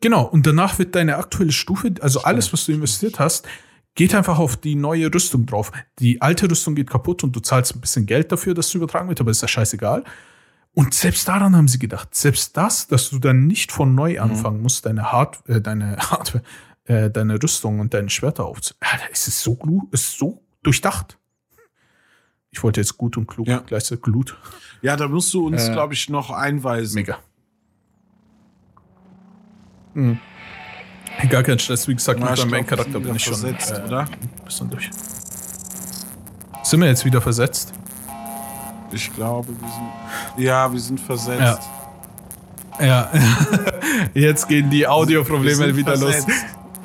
[0.00, 3.46] Genau, und danach wird deine aktuelle Stufe, also alles, was du investiert hast,
[3.94, 5.72] geht einfach auf die neue Rüstung drauf.
[5.98, 9.08] Die alte Rüstung geht kaputt und du zahlst ein bisschen Geld dafür, dass es übertragen
[9.08, 10.04] wird, aber ist ja scheißegal.
[10.72, 12.14] Und selbst daran haben sie gedacht.
[12.14, 14.20] Selbst das, dass du dann nicht von neu Mhm.
[14.20, 16.44] anfangen musst, deine Hard äh, deine Hardware,
[16.90, 18.74] äh, deine Rüstung und deine Schwerter aufzu.
[18.80, 21.18] Alter, es ist so glu ist so durchdacht.
[22.50, 23.58] Ich wollte jetzt gut und klug Ja.
[23.64, 24.36] gleichzeitig Glut.
[24.82, 26.96] Ja, da musst du uns, Äh, glaube ich, noch einweisen.
[26.96, 27.18] Mega.
[29.94, 30.18] Mhm.
[31.28, 34.00] Gar kein Stress, wie gesagt, Ja, mit wir Main-Charakter bin ich schon versetzt, äh, oder?
[34.00, 34.90] ein bisschen durch.
[36.64, 37.72] Sind wir jetzt wieder versetzt?
[38.92, 40.44] Ich glaube, wir sind.
[40.44, 41.40] Ja, wir sind versetzt.
[42.80, 42.84] Ja.
[42.84, 43.10] Ja.
[44.14, 46.28] jetzt gehen die Audioprobleme wieder versetzt.
[46.28, 46.36] los.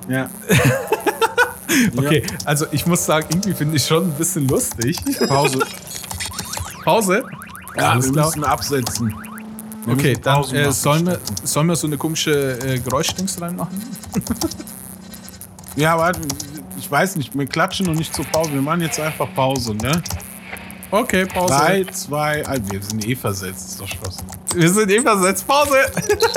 [0.08, 0.30] Ja.
[1.98, 4.98] Okay, also ich muss sagen, irgendwie finde ich schon ein bisschen lustig.
[5.28, 5.60] Pause.
[6.86, 7.24] Pause?
[7.76, 8.26] Ja, alles wir klar.
[8.28, 9.14] müssen absetzen.
[9.84, 13.82] Wir Okay, müssen dann äh, sollen, wir, sollen wir so eine komische äh, Geräuschdings reinmachen?
[15.76, 16.22] Ja, warte,
[16.78, 18.54] ich weiß nicht, wir klatschen noch nicht zur Pause.
[18.54, 20.02] Wir machen jetzt einfach Pause, ne?
[20.90, 21.54] Okay, Pause.
[21.54, 22.72] Drei, zwei, eins.
[22.72, 24.18] Wir sind eh versetzt, ist doch Spaß.
[24.56, 25.46] Wir sind eh versetzt.
[25.46, 25.76] Pause.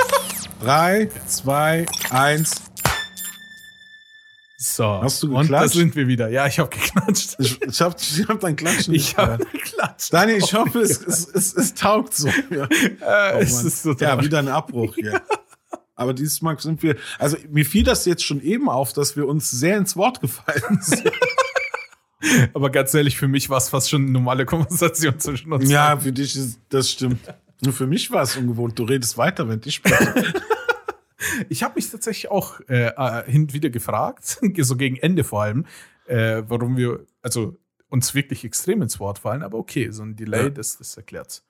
[0.61, 2.55] Drei, zwei, eins.
[4.61, 5.73] So, Hast du und da geklatscht?
[5.75, 6.27] sind wir wieder.
[6.27, 7.37] Ja, ich habe geklatscht.
[7.39, 10.11] Ich, ich hab, ich hab dein Klatschen Ich habe geklatscht.
[10.13, 12.27] Daniel, ich hoffe, es, es, es, es taugt so.
[12.49, 12.65] Ja.
[12.65, 15.21] Äh, Oh es ist so ja, wieder ein Abbruch hier.
[15.95, 19.27] Aber dieses Mal sind wir, also mir fiel das jetzt schon eben auf, dass wir
[19.29, 21.09] uns sehr ins Wort gefallen sind.
[22.53, 25.69] Aber ganz ehrlich, für mich war es fast schon eine normale Konversation zwischen uns.
[25.71, 27.19] ja, für dich ist, das stimmt.
[27.61, 28.77] Nur für mich war es ungewohnt.
[28.77, 30.33] Du redest weiter, wenn ich spreche.
[31.49, 35.43] Ich habe mich tatsächlich auch äh, äh, hin und wieder gefragt, so gegen Ende vor
[35.43, 35.65] allem,
[36.05, 37.57] äh, warum wir also
[37.89, 39.43] uns wirklich extrem ins Wort fallen.
[39.43, 40.49] Aber okay, so ein Delay, Ja.
[40.49, 41.43] das, das erklärt's.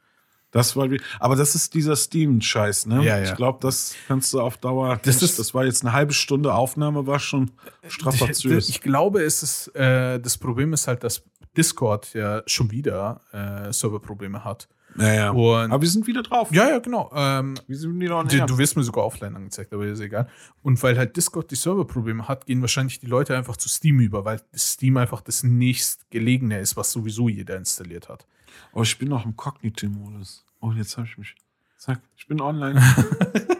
[0.51, 3.03] Das war, aber das ist dieser Steam-Scheiß, ne?
[3.03, 3.23] Ja, ja.
[3.23, 4.95] Ich glaube, das kannst du auf Dauer.
[5.03, 7.51] Das Das, ist- das war jetzt eine halbe Stunde Aufnahme, war schon
[7.87, 8.67] strapaziös.
[8.67, 11.21] Ich, ich glaube, es ist, äh, das Problem ist halt, dass
[11.55, 14.67] Discord ja schon wieder äh, Serverprobleme hat.
[14.97, 15.29] Ja, ja.
[15.31, 16.51] Und Aber wir sind wieder drauf.
[16.51, 17.11] ja, ja, genau.
[17.13, 20.27] Ähm, Wir sind wieder on Du, wirst mir sogar offline angezeigt, aber ist egal.
[20.63, 24.25] Und weil halt Discord die Serverprobleme hat, gehen wahrscheinlich die Leute einfach zu Steam über,
[24.25, 28.25] weil Steam einfach das nächstgelegene ist, was sowieso jeder installiert hat.
[28.73, 30.45] Oh, ich bin noch im Cognitive-Modus.
[30.61, 31.35] Oh, jetzt habe ich mich.
[31.77, 32.81] Zack, ich bin online.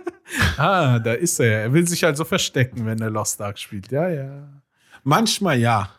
[0.58, 1.62] Ah, da ist er.
[1.64, 3.92] Er will sich also verstecken, wenn er Lost Ark spielt.
[3.92, 4.48] Ja, ja.
[5.04, 5.90] manchmal ja.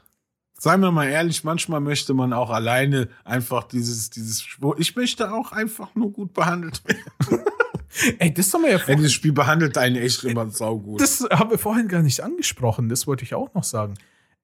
[0.63, 4.47] Seien wir mal ehrlich, manchmal möchte man auch alleine einfach dieses, dieses,
[4.77, 7.45] ich möchte auch einfach nur gut behandelt werden.
[8.19, 11.01] Ey, das haben wir ja Ey, vorhin, dieses Spiel behandelt einen echt immer saugut.
[11.01, 12.91] das haben wir vorhin gar nicht angesprochen.
[12.91, 13.95] Das wollte ich auch noch sagen.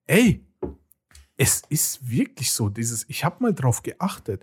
[0.06, 0.42] Ey,
[1.36, 4.42] es ist wirklich so, dieses, ich habe mal drauf geachtet.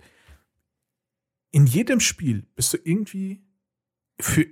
[1.50, 3.42] In jedem Spiel bist du irgendwie
[4.20, 4.42] für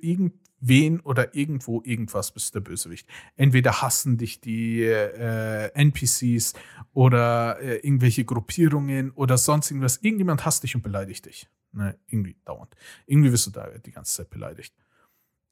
[0.62, 3.08] irgendwen oder irgendwo irgendwas bist du der Bösewicht.
[3.36, 6.54] Entweder hassen dich die äh, NPCs
[6.92, 9.98] oder äh, irgendwelche Gruppierungen oder sonst irgendwas.
[9.98, 11.48] Irgendjemand hasst dich und beleidigt dich.
[11.72, 12.74] Ne, irgendwie dauernd.
[13.06, 14.74] Irgendwie wirst du da die ganze Zeit beleidigt.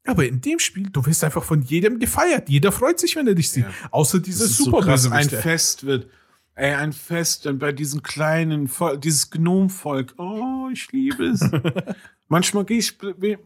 [0.05, 2.49] Aber in dem Spiel, du wirst einfach von jedem gefeiert.
[2.49, 3.65] Jeder freut sich, wenn er dich sieht.
[3.65, 3.71] Ja.
[3.91, 5.29] Außer diese so super krass, ein.
[5.29, 6.09] Fest wird.
[6.53, 10.13] Ey, ein Fest dann bei diesen kleinen, Vol dieses Gnomvolk.
[10.17, 11.41] Oh, ich liebe es.
[12.31, 12.97] Manchmal gehe ich,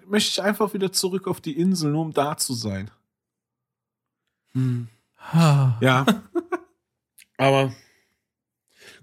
[0.06, 2.92] möchte ich einfach wieder zurück auf die Insel, nur um da zu sein.
[4.54, 4.90] Hm.
[5.34, 6.06] Ja.
[7.38, 7.74] Aber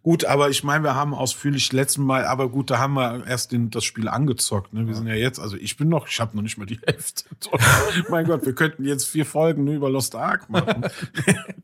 [0.05, 3.53] Gut, aber ich meine, wir haben ausführlich letzten Mal, aber gut, da haben wir erst
[3.53, 4.73] den, das Spiel angezockt.
[4.73, 4.87] Ne?
[4.89, 7.25] Wir sind ja jetzt, also ich bin noch, ich habe noch nicht mal die Hälfte.
[8.09, 10.87] mein Gott, wir könnten jetzt vier Folgen nur über Lost Ark machen.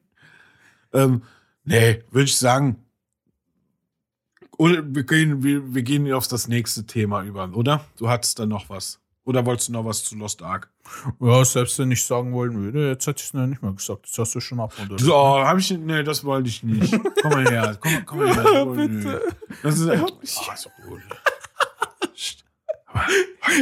[0.92, 1.22] ähm,
[1.64, 2.84] nee, würde ich sagen,
[4.58, 7.84] oder wir gehen, wir, wir gehen auf das nächste Thema über, oder?
[7.96, 9.00] Du hattest da noch was.
[9.24, 10.70] Oder wolltest du noch was zu Lost Ark?
[11.20, 14.06] Ja, selbst wenn ich sagen wollen würde, jetzt hätte ich es noch nicht mal gesagt.
[14.06, 15.00] Das hast du schon abmoderiert.
[15.00, 16.98] So, habe ich, nee, das wollte ich nicht.
[17.22, 18.66] Komm mal her, komm, komm mal her.
[18.66, 19.22] Oh, Bitte.
[19.62, 21.02] Das ist echt, oh, so gut.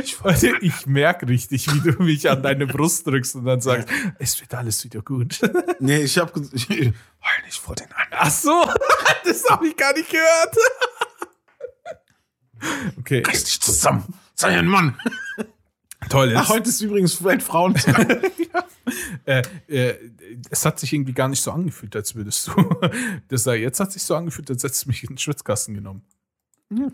[0.03, 0.17] Ich,
[0.61, 4.55] ich merke richtig, wie du mich an deine Brust drückst und dann sagst, es wird
[4.55, 5.41] alles wieder gut.
[5.79, 6.45] Nee, ich habe heul
[7.45, 8.19] nicht vor den anderen.
[8.19, 8.65] Ach so,
[9.25, 10.57] das habe ich gar nicht gehört.
[12.99, 13.23] Okay.
[13.27, 14.15] Reiß dich zusammen.
[14.35, 14.99] Sei ein Mann.
[16.09, 16.35] Toll.
[16.37, 18.23] Ach, heute ist übrigens Weltfrauentag.
[18.55, 18.65] ja.
[19.25, 20.11] äh, äh,
[20.51, 22.53] es hat sich irgendwie gar nicht so angefühlt, als würdest du
[23.29, 23.45] das.
[23.47, 26.05] Jetzt hat sich so angefühlt, als hättest du mich in den Schwitzkasten genommen.
[26.71, 26.89] Ja.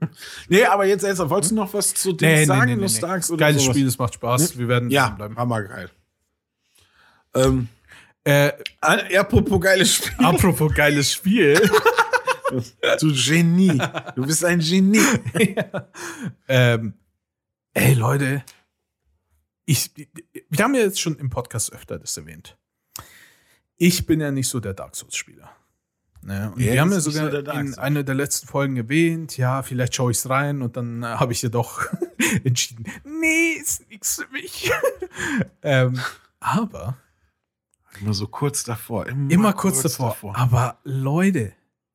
[0.48, 3.00] Nee, aber jetzt, jetzt wolltest du noch was zu dem Nee, sagen, nee, nee, nee,
[3.00, 3.04] nee.
[3.28, 3.74] Oder Geiles sowas?
[3.76, 4.58] Spiel, es macht Spaß.
[4.58, 5.36] Wir werden Ja, bleiben.
[5.36, 5.90] hammergeil.
[7.34, 7.68] Ähm,
[8.24, 10.12] Äh, apropos geiles Spiel.
[10.26, 11.70] apropos geiles Spiel.
[13.00, 13.76] Du Genie.
[14.14, 15.02] Du bist ein Genie.
[16.46, 16.94] ähm,
[17.74, 18.44] ey, Leute.
[19.64, 19.90] Ich,
[20.48, 22.56] wir haben ja jetzt schon im Podcast öfter das erwähnt.
[23.76, 25.50] Ich bin ja nicht so der Dark Souls-Spieler.
[26.26, 26.50] Ne?
[26.50, 30.10] Und Wer wir haben ja sogar in einer der letzten Folgen erwähnt, ja, vielleicht schaue
[30.10, 31.86] ich es rein und dann äh, habe ich ja doch
[32.44, 34.70] entschieden, nee, ist nichts für mich.
[35.62, 36.00] ähm,
[36.40, 36.96] aber
[38.00, 39.06] Immer so kurz davor.
[39.06, 40.36] Immer, immer kurz, davor.
[40.36, 41.52] Aber Leute,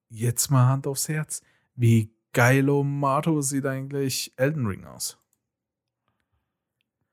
[0.09, 1.41] jetzt mal Hand aufs Herz.
[1.75, 5.17] Wie geilomato sieht eigentlich Elden Ring aus?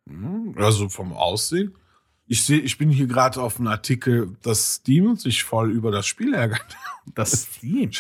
[0.07, 1.75] Hm, Also vom Aussehen.
[2.31, 6.07] Ich sehe, ich bin hier gerade auf einem Artikel, dass Steam sich voll über das
[6.07, 6.77] Spiel ärgert.
[7.15, 7.91] Das Steam.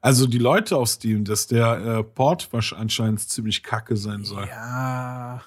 [0.00, 4.46] Also die Leute auf Steam, dass der äh, Port anscheinend ziemlich kacke sein soll.
[4.46, 5.42] Ja.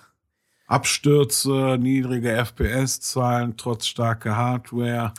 [0.67, 5.13] Abstürze, niedrige FPS-Zahlen, trotz starker Hardware.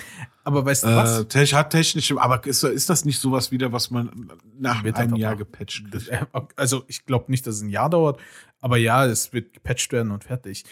[0.44, 1.28] Aber weißt du Äh, was?
[1.28, 5.16] tech, hat technische, aber ist, ist das nicht sowas wieder, was man nach Wird einem
[5.16, 8.20] Jahr gepatcht äh, also ich glaube nicht, dass es ein Jahr dauert,
[8.60, 10.64] aber ja, es wird gepatcht werden und fertig.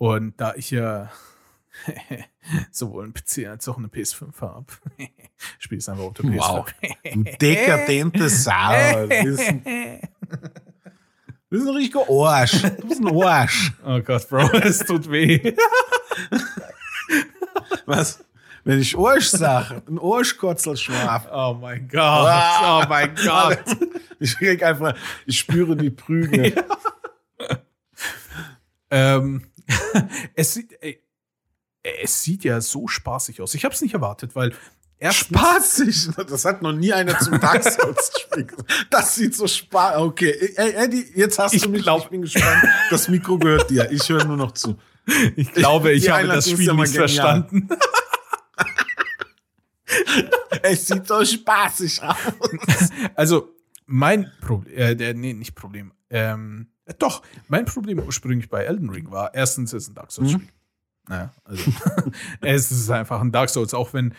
[0.00, 1.10] Und da ich ja
[2.72, 4.64] sowohl einen PC als auch eine PS5 habe,
[5.58, 6.38] spiele ich es einfach auf der PS5.
[6.38, 6.66] Wow.
[7.12, 8.72] Du dekadente Sau.
[9.02, 10.00] Du bist ein,
[11.50, 12.62] ein richtiger Arsch.
[12.62, 13.72] Du bist ein Arsch.
[13.84, 15.54] Oh Gott, Bro, es tut weh.
[17.84, 18.24] Was?
[18.64, 21.28] Wenn ich Arsch sage, ein Arschkotzelschwaf.
[21.30, 22.32] Oh mein Gott.
[22.62, 23.64] Oh mein Gott.
[24.18, 26.54] Ich krieg einfach, ich spüre die Prügel.
[28.90, 29.49] Ähm,
[30.34, 31.02] es, sieht, ey,
[32.02, 33.54] es sieht ja so spaßig aus.
[33.54, 34.54] Ich habe es nicht erwartet, weil
[34.98, 36.08] erstens, Spaßig.
[36.28, 38.46] Das hat noch nie einer zum Dark Souls Spiel.
[38.90, 39.96] Das sieht so spaß.
[39.98, 41.82] Okay, ey, Eddie, jetzt hast Ich du mich.
[41.82, 42.64] glaub- ich bin gespannt.
[42.90, 43.90] Das Mikro gehört dir.
[43.90, 44.76] Ich höre nur noch zu.
[45.36, 47.68] ich glaube, ich Die habe das Spiel ja nicht verstanden.
[50.62, 52.16] Es sieht so spaßig aus.
[53.14, 53.54] Also,
[53.86, 55.92] mein Problem, äh, nee, nicht Problem.
[56.10, 60.12] Ähm, äh, doch, mein Problem ursprünglich bei Elden Ring war, erstens ist es ein Dark
[60.12, 60.48] Souls-Spiel.
[61.08, 61.72] Naja, also,
[62.40, 64.14] es ist einfach ein Dark Souls, auch wenn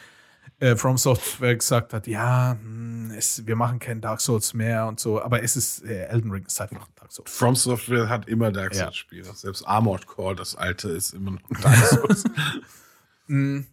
[0.59, 4.99] äh, From Software gesagt hat, ja, hm, es, wir machen keinen Dark Souls mehr und
[4.99, 7.31] so, aber es ist, äh, Elden Ring ist einfach ein Dark Souls.
[7.31, 8.85] From Software hat immer Dark Ja.
[8.85, 9.33] Souls Spiele.
[9.33, 12.23] Selbst Armored Core, das alte, ist immer noch ein Dark Souls.
[13.27, 13.61] Mm,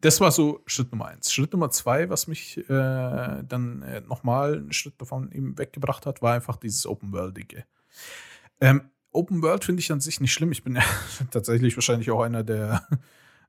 [0.00, 1.32] Das war so Schritt Nummer eins.
[1.32, 6.22] Schritt Nummer zwei, was mich äh, dann äh, nochmal einen Schritt davon eben weggebracht hat,
[6.22, 7.64] war einfach dieses Open-Worldige.
[8.60, 8.82] Ähm,
[9.12, 10.52] Open World finde ich an sich nicht schlimm.
[10.52, 10.82] Ich bin ja
[11.30, 12.86] tatsächlich wahrscheinlich auch einer der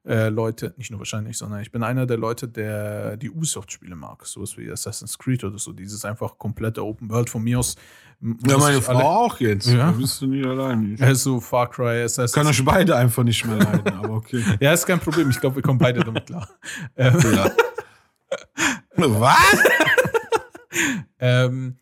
[0.07, 4.25] äh, Leute, nicht nur wahrscheinlich, sondern ich bin einer der Leute, der die Ubisoft-Spiele mag.
[4.25, 5.73] Sowas wie Assassin's Creed oder so.
[5.73, 7.75] Dieses einfach komplette Open World von mir aus.
[8.21, 9.67] ja, meine Frau alle- auch jetzt.
[9.67, 9.87] Ja.
[9.87, 10.93] Da bist du nicht allein.
[10.93, 14.41] Ich Also Far Cry, Assassin's kann euch beide einfach nicht mehr leiden, aber okay.
[14.61, 15.29] Ja, ist kein Problem.
[15.29, 16.47] Ich glaube, wir kommen beide damit klar.
[16.95, 17.51] Ähm, Ja.
[18.95, 19.63] Was?
[21.19, 21.77] Ähm,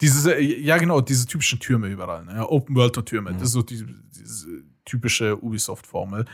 [0.00, 2.48] diese, ja genau, diese typischen Türme überall, ne?
[2.48, 3.32] Open World und Türme.
[3.32, 3.38] Mhm.
[3.38, 6.26] Das ist so diese, diese typische Ubisoft-Formel.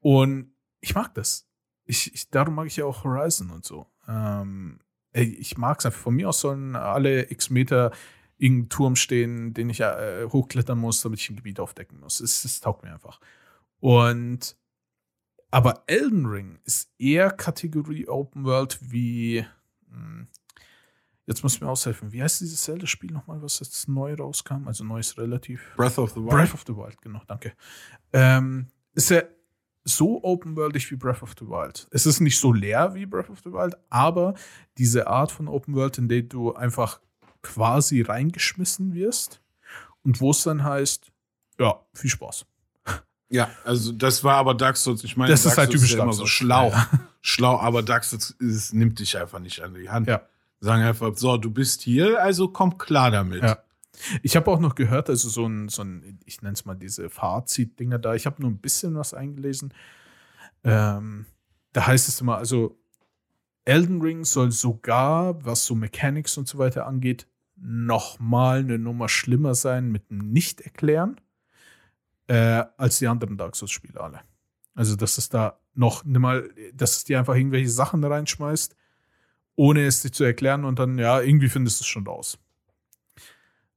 [0.00, 1.46] Und ich mag das.
[1.84, 3.86] Ich, ich, darum mag ich ja auch Horizon und so.
[4.08, 4.80] Ähm,
[5.12, 6.00] ich mag es einfach.
[6.00, 7.92] Von mir aus sollen alle x Meter
[8.38, 12.20] irgendein Turm stehen, den ich äh, hochklettern muss, damit ich ein Gebiet aufdecken muss.
[12.20, 13.20] Es, es taugt mir einfach.
[13.78, 14.56] Und
[15.50, 19.44] aber Elden Ring ist eher Kategorie Open World wie
[19.90, 20.28] hm,
[21.26, 22.12] Jetzt muss ich mir aushelfen.
[22.12, 24.66] Wie heißt dieses Zelda-Spiel nochmal, was jetzt neu rauskam?
[24.66, 25.62] Also neu ist relativ.
[25.76, 26.30] Breath of the Wild.
[26.30, 27.52] Breath of the Wild, genau, danke.
[28.12, 29.22] Ähm, ist ja
[29.84, 31.86] so open-worldig wie Breath of the Wild.
[31.90, 34.34] Es ist nicht so leer wie Breath of the Wild, aber
[34.78, 37.00] diese Art von Open World, in der du einfach
[37.42, 39.40] quasi reingeschmissen wirst
[40.02, 41.10] und wo es dann heißt,
[41.58, 42.46] ja, viel Spaß.
[43.28, 45.02] Ja, also das war aber Dark Souls.
[45.04, 46.70] Ich meine, Das ist Dark halt Souls typisch ja immer so schlau.
[46.70, 46.88] Ja.
[47.22, 50.06] Schlau, aber Dark Souls ist, nimmt dich einfach nicht an die Hand.
[50.06, 50.22] Ja.
[50.62, 53.42] Sagen einfach, so, du bist hier, also komm klar damit.
[53.42, 53.58] Ja.
[54.22, 57.10] Ich habe auch noch gehört, also so ein, so ein ich nenne es mal diese
[57.10, 58.14] Fazit-Dinger da.
[58.14, 59.74] Ich habe nur ein bisschen was eingelesen.
[60.62, 61.26] Ähm,
[61.72, 62.78] da heißt es immer, also
[63.64, 69.08] Elden Ring soll sogar, was so Mechanics und so weiter angeht, noch mal eine Nummer
[69.08, 71.20] schlimmer sein mit dem Nicht-Erklären
[72.28, 74.20] äh, als die anderen Dark Souls-Spiele alle.
[74.76, 78.76] Also, dass es da noch nicht mal, dass es dir einfach irgendwelche Sachen reinschmeißt,
[79.56, 82.38] ohne es dir zu erklären und dann, ja, irgendwie findest du es schon raus.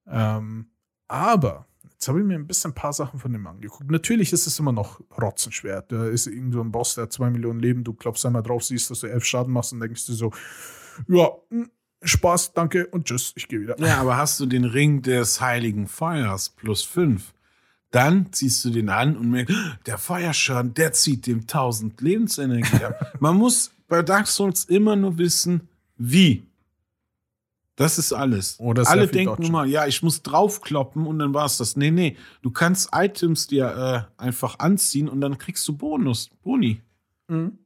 [0.08, 0.68] Ähm,
[1.08, 3.90] aber jetzt habe ich mir ein bisschen ein paar Sachen von dem angeguckt.
[3.90, 5.82] Natürlich ist es immer noch rotzenschwer.
[5.82, 7.84] Da ist irgend so ein Boss, der hat zwei Millionen Leben.
[7.84, 10.32] Du klopfst einmal drauf, siehst, dass du elf Schaden machst und denkst dir so,
[11.08, 11.70] ja, hm,
[12.04, 13.80] Spaß, danke und tschüss, ich gehe wieder.
[13.80, 17.34] Ja, aber hast du den Ring des heiligen Feuers plus fünf,
[17.92, 19.56] dann ziehst du den an und merkst,
[19.86, 23.14] der Feuerschaden, der zieht dem 1000 Lebensenergie ab.
[23.20, 25.68] Man muss bei Dark Souls immer nur wissen,
[25.98, 26.46] wie.
[27.78, 28.58] Das ist alles.
[28.60, 29.46] Oder sehr Alle denken dodgen.
[29.48, 31.76] immer, ja, ich muss draufkloppen und dann war's das.
[31.76, 32.16] Nee, nee.
[32.42, 36.82] Du kannst Items dir äh, einfach anziehen und dann kriegst du Bonus, Boni.
[37.28, 37.58] Mhm.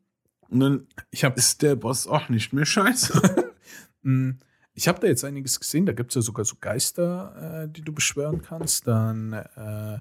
[0.49, 3.45] Und dann Ich habe ist der Boss auch nicht mehr scheiße.
[4.01, 4.39] Mm,
[4.75, 5.85] Ich habe da jetzt einiges gesehen.
[5.85, 8.87] Da gibt es ja sogar so Geister, äh, die du beschwören kannst.
[8.87, 9.99] Dann äh,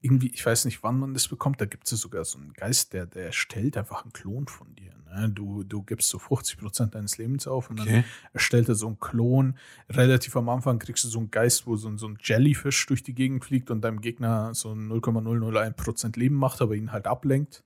[0.00, 1.60] irgendwie, ich weiß nicht, wann man das bekommt.
[1.60, 4.72] Da gibt es ja sogar so einen Geist, der, der erstellt einfach einen Klon von
[4.76, 4.92] dir.
[5.12, 5.28] Ne?
[5.30, 8.04] Du, du gibst so 50% deines Lebens auf und dann Okay.
[8.32, 9.56] erstellt er so einen Klon.
[9.88, 13.02] Relativ am Anfang kriegst du so einen Geist, wo so ein, so ein Jellyfish durch
[13.02, 17.64] die Gegend fliegt und deinem Gegner so 0,001% Leben macht, aber ihn halt ablenkt.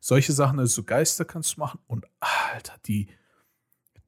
[0.00, 1.80] Solche Sachen, also so Geister kannst du machen.
[1.86, 3.08] Und Alter, die,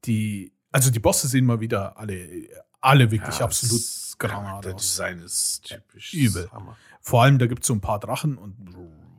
[0.05, 2.47] die, also die Bosse sehen mal wieder alle,
[2.79, 4.73] alle wirklich Ja, absolut das granat Der.
[4.73, 6.13] Design ist typisch.
[6.13, 6.49] Übel.
[6.51, 6.77] Hammer.
[7.01, 8.55] Vor allem, da gibt es so ein paar Drachen und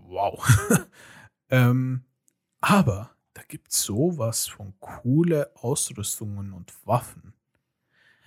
[0.09, 0.43] wow.
[1.51, 2.05] ähm,
[2.61, 7.33] aber da gibt es sowas von coole Ausrüstungen und Waffen.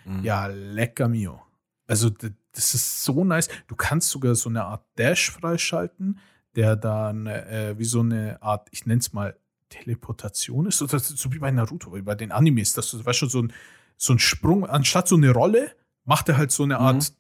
[0.06, 0.24] Mhm.
[0.24, 1.42] Ja, lecker mio.
[1.88, 3.50] Also, das ist so nice.
[3.68, 6.20] Du kannst sogar so eine Art Dash freischalten,
[6.56, 9.38] der dann äh, wie so eine Art, ich nenne es mal
[9.70, 10.82] Teleportation ist.
[10.82, 13.54] Ist so wie bei Naruto, wie bei den Animes, dass du, weißt du, so ein,
[13.98, 15.72] so ein Sprung, anstatt so eine Rolle,
[16.06, 17.14] macht er halt so eine Art,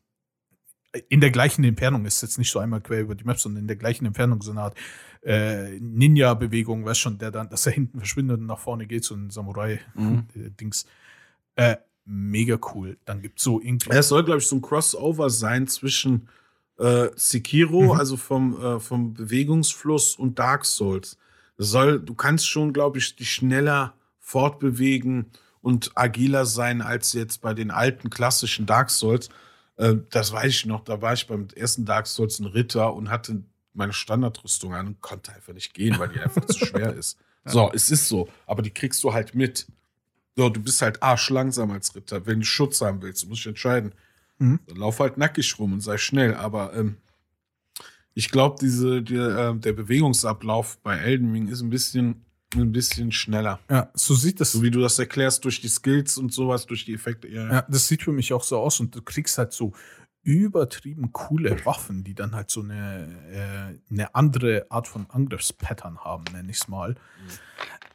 [1.09, 3.67] in der gleichen Entfernung, ist jetzt nicht so einmal quer über die Map, sondern in
[3.67, 4.77] der gleichen Entfernung so eine Art
[5.25, 9.15] äh, Ninja-Bewegung, weißt schon, der dann, dass er hinten verschwindet und nach vorne geht, so
[9.15, 10.85] ein Samurai-Dings.
[11.55, 12.97] Äh, mega cool.
[13.05, 13.89] Dann gibt es so irgendwie.
[13.89, 16.29] Es soll, glaube ich, so ein Crossover sein zwischen
[16.77, 17.99] äh, Sekiro, Mhm.
[17.99, 21.17] also vom, äh, vom Bewegungsfluss und Dark Souls.
[21.57, 25.27] Das soll, du kannst schon, glaube ich, dich schneller fortbewegen
[25.61, 29.29] und agiler sein als jetzt bei den alten klassischen Dark Souls.
[29.77, 33.09] Äh, das weiß ich noch, da war ich beim ersten Dark Souls ein Ritter und
[33.09, 33.43] hatte
[33.75, 37.17] meine Standardrüstung an und konnte einfach nicht gehen, weil die einfach zu schwer ist.
[37.45, 39.67] So, es ist so, aber die kriegst du halt mit.
[40.35, 42.25] So, du bist halt arschlangsam als Ritter.
[42.25, 43.93] Wenn du Schutz haben willst, du musst dich entscheiden.
[44.39, 44.59] Mhm.
[44.67, 46.33] Dann lauf halt nackig rum und sei schnell.
[46.33, 46.97] Aber ähm,
[48.15, 53.11] ich glaube, diese, die, äh, der Bewegungsablauf bei Elden Ring ist ein bisschen, ein bisschen
[53.11, 53.59] schneller.
[53.69, 54.51] Ja, so sieht das.
[54.51, 57.27] So wie du das erklärst durch die Skills und sowas, durch die Effekte.
[57.27, 59.73] Ja, Ja, das sieht für mich auch so aus und du kriegst halt so
[60.25, 66.25] übertrieben coole Waffen, die dann halt so eine, äh, eine andere Art von Angriffspattern haben,
[66.33, 66.95] nenne ich es mal.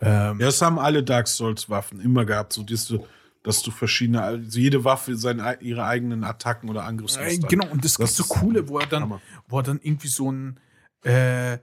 [0.01, 3.05] Ähm, Ja, das haben alle Dark Souls-Waffen immer gehabt, so dass du,
[3.43, 7.49] dass du verschiedene, also jede Waffe seine, ihre eigenen Attacken oder äh, Angriffsmuster.
[7.49, 9.21] genau, und gibt Das so ist coole, wo er dann, Hammer.
[9.49, 10.61] wo er dann irgendwie so ein
[11.03, 11.59] äh,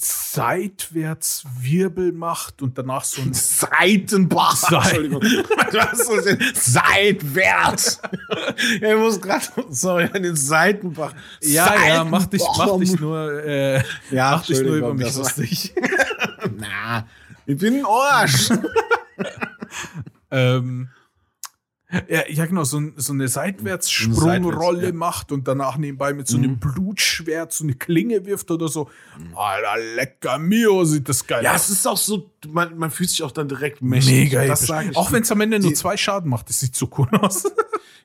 [0.00, 4.56] seitwärts Wirbel macht und danach so ein Seitenbach.
[4.56, 5.22] Seit- Entschuldigung.
[6.54, 8.00] Seitwärts.
[8.80, 11.12] ich muss gerade, sorry, an den Seitenbach.
[11.42, 15.74] ja, ja, mach dich, mach dich nur, äh, Ja, mach dich nur über mich lustig.
[16.56, 17.06] Na,
[17.46, 18.50] ich bin ein Arsch.
[20.30, 20.88] ähm,
[22.08, 24.92] ja, ja, genau, so, so eine Seitwärtssprungrolle Seitwärts, ja.
[24.92, 26.60] macht und danach nebenbei mit so einem Mhm.
[26.60, 28.90] Blutschwert so eine Klinge wirft oder so.
[29.34, 31.64] Alter, lecker mio, sieht das geil Ja, aus.
[31.64, 34.32] es ist auch so, man, man fühlt sich auch dann direkt mächtig.
[34.32, 34.96] Mega das sage ich.
[34.96, 37.44] Auch wenn es am Ende nur zwei Schaden macht, das sieht so cool aus.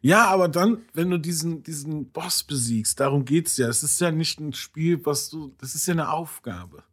[0.05, 3.69] Ja, aber dann, wenn du diesen, diesen Boss besiegst, darum geht's ja.
[3.69, 6.83] Es ist ja nicht ein Spiel, was du, das ist ja eine Aufgabe.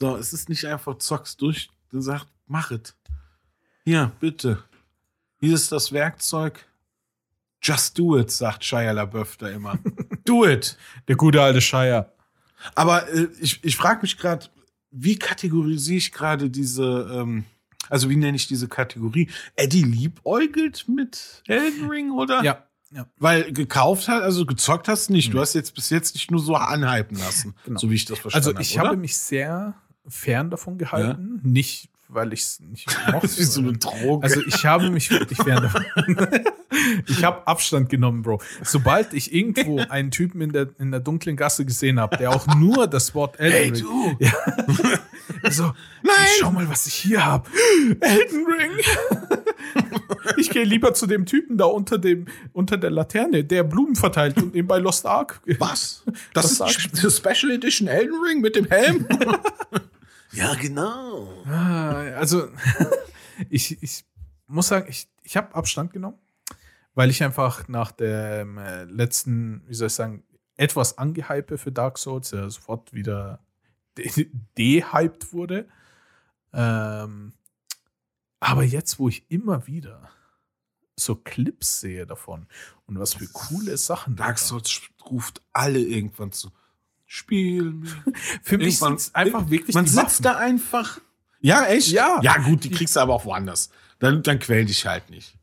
[0.00, 2.94] So, es ist nicht einfach zockst durch, dann sagt, mach es.
[3.84, 4.64] Hier, bitte.
[5.40, 6.64] Hier ist das Werkzeug.
[7.62, 9.78] Just do it, sagt Shia LaBeouf da immer.
[10.24, 10.76] do it.
[11.08, 12.12] Der gute alte Shire.
[12.74, 14.46] Aber äh, ich, ich frage mich gerade,
[14.90, 17.44] wie kategorisiere ich gerade diese, ähm,
[17.88, 19.28] also wie nenne ich diese Kategorie?
[19.56, 22.42] Eddie liebäugelt mit Elden Ring, oder?
[22.42, 22.64] Ja.
[22.90, 23.06] Ja.
[23.18, 25.34] Weil gekauft hat, also gezockt hast nicht.
[25.34, 27.78] Du hast jetzt bis jetzt nicht nur so anhypen lassen, Genau.
[27.78, 28.88] so wie ich das verstanden Also ich habe.
[28.88, 29.74] habe mich sehr
[30.06, 31.38] fern davon gehalten.
[31.42, 33.20] Nicht, weil ich es nicht mochte.
[33.22, 34.24] Das ist wie so eine Droge.
[34.24, 35.84] Also ich habe mich wirklich fern davon.
[37.06, 38.40] ich habe Abstand genommen, Bro.
[38.62, 42.46] Sobald ich irgendwo einen Typen in der, in der dunklen Gasse gesehen habe, der auch
[42.56, 44.16] nur das Wort Elden Hey, Ring.
[44.18, 44.24] du!
[44.24, 45.50] Ja.
[45.50, 45.64] So,
[46.02, 46.14] Nein!
[46.16, 47.48] hey, schau mal, was ich hier habe.
[48.00, 48.70] Elden Ring.
[50.38, 54.36] ich gehe lieber zu dem Typen da unter dem unter der Laterne, der Blumen verteilt
[54.42, 55.40] und ihm bei Lost Ark.
[55.58, 56.02] Was?
[56.32, 59.06] Das Was ist Special Edition Elden Ring mit dem Helm?
[60.32, 61.28] Ja, genau.
[61.46, 62.48] Ah, Also,
[63.50, 64.04] ich, ich
[64.46, 66.18] muss sagen, ich, ich habe Abstand genommen,
[66.94, 70.24] weil ich einfach nach dem äh, letzten, wie soll ich sagen,
[70.56, 73.40] etwas angehype für Dark Souls ja sofort wieder
[73.96, 75.68] de- dehyped wurde.
[76.52, 77.32] Ähm,
[78.40, 80.08] aber jetzt, wo ich immer wieder
[80.96, 82.46] so Clips sehe davon
[82.86, 84.16] und was für coole Sachen.
[84.16, 86.50] da Dark Souls ruft alle irgendwann zu.
[87.10, 87.88] Spielen.
[88.42, 90.22] Für mich sind einfach wirklich Man sitzt Waffen.
[90.24, 91.00] da einfach.
[91.40, 91.90] Ja, echt?
[91.90, 92.20] Ja.
[92.22, 93.70] Ja, gut, die kriegst du aber auch woanders.
[93.98, 95.34] Dann, dann quäl dich halt nicht.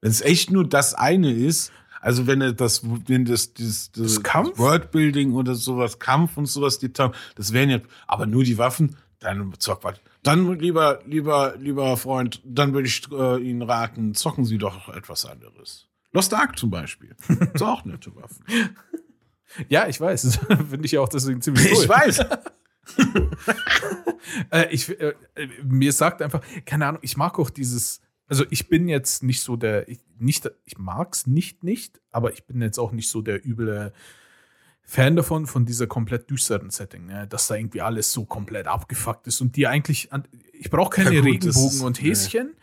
[0.00, 4.22] Wenn es echt nur das eine ist, also wenn er das, wenn das, das, das,
[4.24, 4.58] Kampf?
[4.58, 9.54] Worldbuilding oder sowas, Kampf und sowas, die das wären ja, aber nur die Waffen, dann
[9.58, 10.00] zock was.
[10.24, 15.24] Dann lieber, lieber, lieber Freund, dann würde ich äh, Ihnen raten, zocken Sie doch etwas
[15.24, 15.86] anderes.
[16.12, 17.14] Lost Ark zum Beispiel.
[17.54, 18.44] ist auch nette Waffen.
[19.68, 20.38] Ja, ich weiß.
[20.70, 21.82] Finde ich ja auch deswegen ziemlich cool.
[21.82, 22.20] Ich weiß.
[24.50, 25.14] Äh, ich, äh,
[25.62, 29.56] mir sagt einfach, keine Ahnung, ich mag auch dieses, also ich bin jetzt nicht so
[29.56, 33.44] der, ich, nicht, ich mag's nicht, nicht, aber ich bin jetzt auch nicht so der
[33.46, 33.92] üble
[34.82, 37.26] Fan davon, von dieser komplett düsteren Setting, ne?
[37.26, 41.14] dass da irgendwie alles so komplett abgefuckt ist und die eigentlich, an, ich brauche keine
[41.14, 42.54] Ja, gut, Regenbogen ist- und Häschen,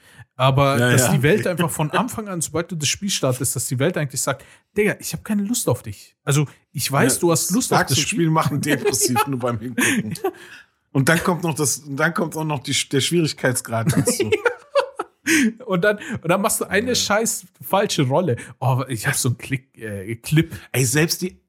[0.42, 1.14] aber Ja, dass ja.
[1.14, 4.22] die Welt einfach von Anfang an, sobald du das Spiel startest, dass die Welt eigentlich
[4.22, 4.44] sagt,
[4.76, 6.16] Digga, ich habe keine Lust auf dich.
[6.24, 8.08] Also ich weiß, du hast Lust auf das Spiel.
[8.08, 10.16] Spiel machen depressiv nur beim Hingucken.
[10.94, 14.30] Und dann kommt noch das, und dann kommt auch noch die, der Schwierigkeitsgrad dazu.
[15.66, 18.36] Und dann, und dann machst du eine scheiß falsche Rolle.
[18.60, 20.54] Oh, ich habe so einen Klick, äh, Clip.
[20.74, 21.40] Ey, selbst die,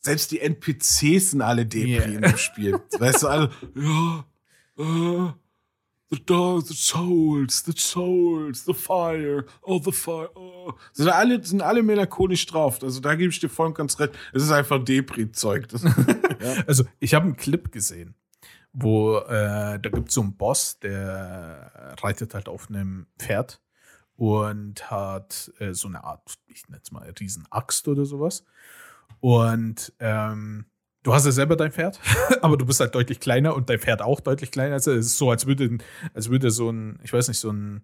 [0.00, 2.04] selbst die NPCs sind alle Depri Yeah.
[2.04, 2.80] in dem Spiel.
[2.98, 4.24] Weißt du, alle, ja,
[4.78, 5.32] äh,
[6.10, 10.72] the dog, the souls, the souls, the fire, oh, the fire, oh.
[10.92, 12.82] Sind alle, sind alle melancholisch drauf.
[12.82, 14.14] Also da gebe ich dir voll und ganz recht.
[14.32, 15.68] Es ist einfach Depri-Zeug.
[15.68, 15.84] Das-
[16.66, 18.14] Also, ich habe einen Clip gesehen,
[18.72, 23.60] wo äh, da gibt es so einen Boss, der reitet halt auf einem Pferd
[24.14, 28.44] und hat äh, so eine Art, ich nenne es mal, Riesenaxt oder sowas.
[29.20, 30.66] Und ähm,
[31.08, 31.98] du hast ja selber dein Pferd,
[32.42, 34.74] aber du bist halt deutlich kleiner und dein Pferd auch deutlich kleiner.
[34.74, 35.78] Also es ist so, als würde,
[36.12, 37.82] als würde so ein, ich weiß nicht, so ein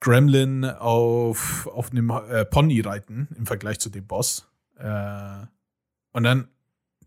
[0.00, 4.46] Gremlin auf, auf einem äh, Pony reiten im Vergleich zu dem Boss.
[4.76, 5.46] Äh,
[6.12, 6.48] und dann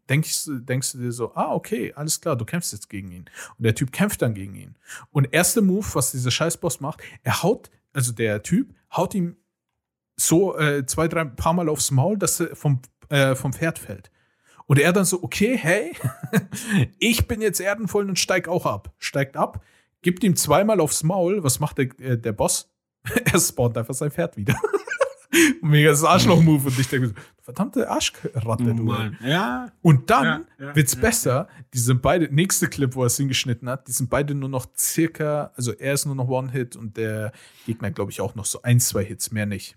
[0.10, 3.26] denkst, du- denkst du dir so, ah, okay, alles klar, du kämpfst jetzt gegen ihn.
[3.58, 4.76] Und der Typ kämpft dann gegen ihn.
[5.12, 9.38] Und erster Move, was dieser Scheißboss macht, er haut, also der Typ haut ihm
[10.16, 14.10] so äh, zwei, drei paar Mal aufs Maul, dass er vom, äh, vom Pferd fällt.
[14.66, 15.94] Und er dann so, okay, hey,
[17.00, 18.94] ich bin jetzt erdenvoll und steig auch ab.
[18.98, 19.64] Steigt ab,
[20.02, 21.44] gibt ihm zweimal aufs Maul.
[21.44, 22.72] Was macht der, äh, der Boss?
[23.26, 24.56] er spawnt einfach sein Pferd wieder.
[25.62, 26.68] Mega das Arschloch-Move.
[26.68, 28.84] Und ich denke so, verdammte Arschratte, du.
[28.84, 29.18] Mann.
[29.24, 31.48] Ja, Und dann Ja, ja, wird's ja, besser.
[31.74, 34.68] Die sind beide, nächste Clip, wo er es hingeschnitten hat, die sind beide nur noch
[34.78, 37.32] circa, also er ist nur noch One-Hit und der
[37.66, 39.76] Gegner, glaube ich, auch noch so ein, zwei Hits, mehr nicht.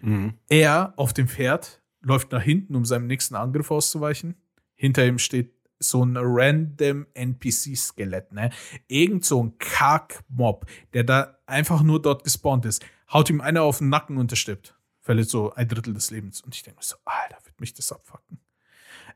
[0.00, 0.34] Mhm.
[0.48, 4.36] Er auf dem Pferd läuft nach hinten, um seinem nächsten Angriff auszuweichen.
[4.74, 8.50] Hinter ihm steht so ein random NPC-Skelett, ne?
[8.88, 12.84] Irgend so ein Kack-Mob, der da einfach nur dort gespawnt ist.
[13.12, 14.76] Haut ihm einer auf den Nacken und er stirbt.
[15.00, 16.40] Verliert so ein Drittel des Lebens.
[16.40, 18.40] Und ich denke mir so, Alter, wird mich das abfucken.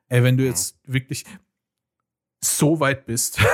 [0.08, 1.24] Ey, wenn du jetzt wirklich
[2.40, 3.40] so weit bist.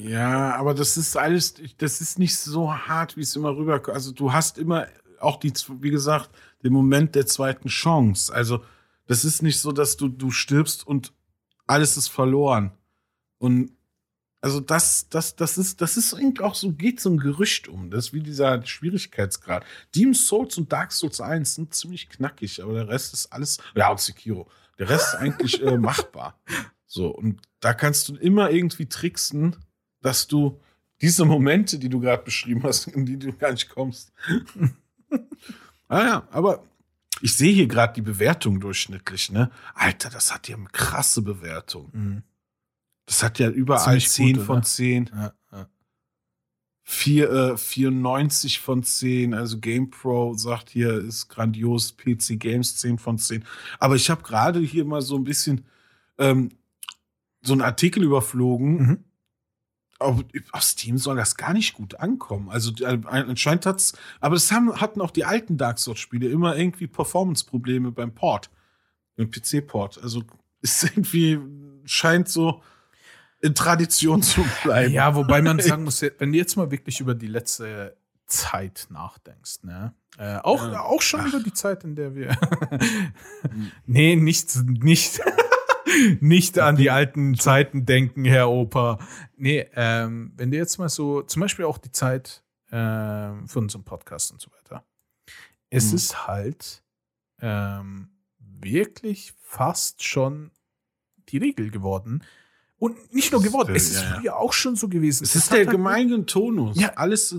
[0.00, 3.96] Ja, aber das ist alles, das ist nicht so hart, wie es immer rüberkommt.
[3.96, 4.86] Also du hast immer
[5.18, 6.30] auch die, wie gesagt,
[6.62, 8.32] den Moment der zweiten Chance.
[8.32, 8.64] Also
[9.06, 11.12] das ist nicht so, dass du, du stirbst und
[11.66, 12.72] alles ist verloren.
[13.38, 13.72] Und
[14.40, 17.90] also das, das, das ist, das ist irgendwie auch so, geht so ein Gerücht um.
[17.90, 19.64] Das ist wie dieser Schwierigkeitsgrad.
[19.94, 23.90] Demon's Souls und Dark Souls 1 sind ziemlich knackig, aber der Rest ist alles, ja,
[23.90, 24.48] und Sekiro.
[24.78, 26.38] Der Rest ist eigentlich äh, machbar.
[26.86, 29.56] So, und da kannst du immer irgendwie tricksen,
[30.02, 30.60] dass du
[31.00, 34.12] diese Momente, die du gerade beschrieben hast, in die du gar nicht kommst.
[35.88, 36.64] ah ja, aber
[37.20, 39.50] ich sehe hier gerade die Bewertung durchschnittlich, ne?
[39.74, 41.90] Alter, das hat ja eine krasse Bewertung.
[43.06, 44.64] Das hat ja überall Ziemlich 10 gut, von oder?
[44.64, 45.10] 10.
[45.14, 45.68] Ja, ja.
[46.84, 49.34] 4, äh, 94 von 10.
[49.34, 51.96] Also GamePro sagt hier, ist grandios.
[51.96, 53.44] PC Games 10 von 10.
[53.78, 55.64] Aber ich habe gerade hier mal so ein bisschen
[56.18, 56.50] ähm,
[57.40, 58.76] so einen Artikel überflogen.
[58.76, 59.04] Mhm.
[60.00, 60.22] Auf,
[60.52, 62.50] auf Steam soll das gar nicht gut ankommen.
[62.50, 66.86] Also äh, anscheinend hat's, aber das haben, hatten auch die alten Dark Souls-Spiele immer irgendwie
[66.86, 68.50] Performance-Probleme beim Port,
[69.16, 70.00] beim PC-Port.
[70.02, 70.22] Also
[70.60, 71.40] ist irgendwie
[71.84, 72.62] scheint so
[73.40, 74.92] in Tradition zu bleiben.
[74.92, 77.96] Ja, wobei man sagen muss, wenn du jetzt mal wirklich über die letzte
[78.26, 79.94] Zeit nachdenkst, ne?
[80.18, 80.82] Äh, auch, Ja.
[80.82, 81.28] auch schon Ach.
[81.28, 82.36] über die Zeit, in der wir.
[83.86, 85.20] nee, nicht, nicht,
[86.20, 88.98] nicht an die alten Zeiten denken, Herr Opa.
[89.36, 93.84] Nee, ähm, wenn du jetzt mal so, zum Beispiel auch die Zeit ähm, für unseren
[93.84, 94.84] Podcast und so weiter.
[95.70, 95.96] Es Mhm.
[95.96, 96.82] ist halt
[97.40, 100.50] ähm, wirklich fast schon
[101.28, 102.24] die Regel geworden.
[102.80, 104.20] Und nicht nur geworden, es ist Ja, ja.
[104.20, 105.24] früher auch schon so gewesen.
[105.24, 106.78] Es ist der halt- gemeine Tonus.
[106.80, 106.92] Ja.
[106.94, 107.34] Alles,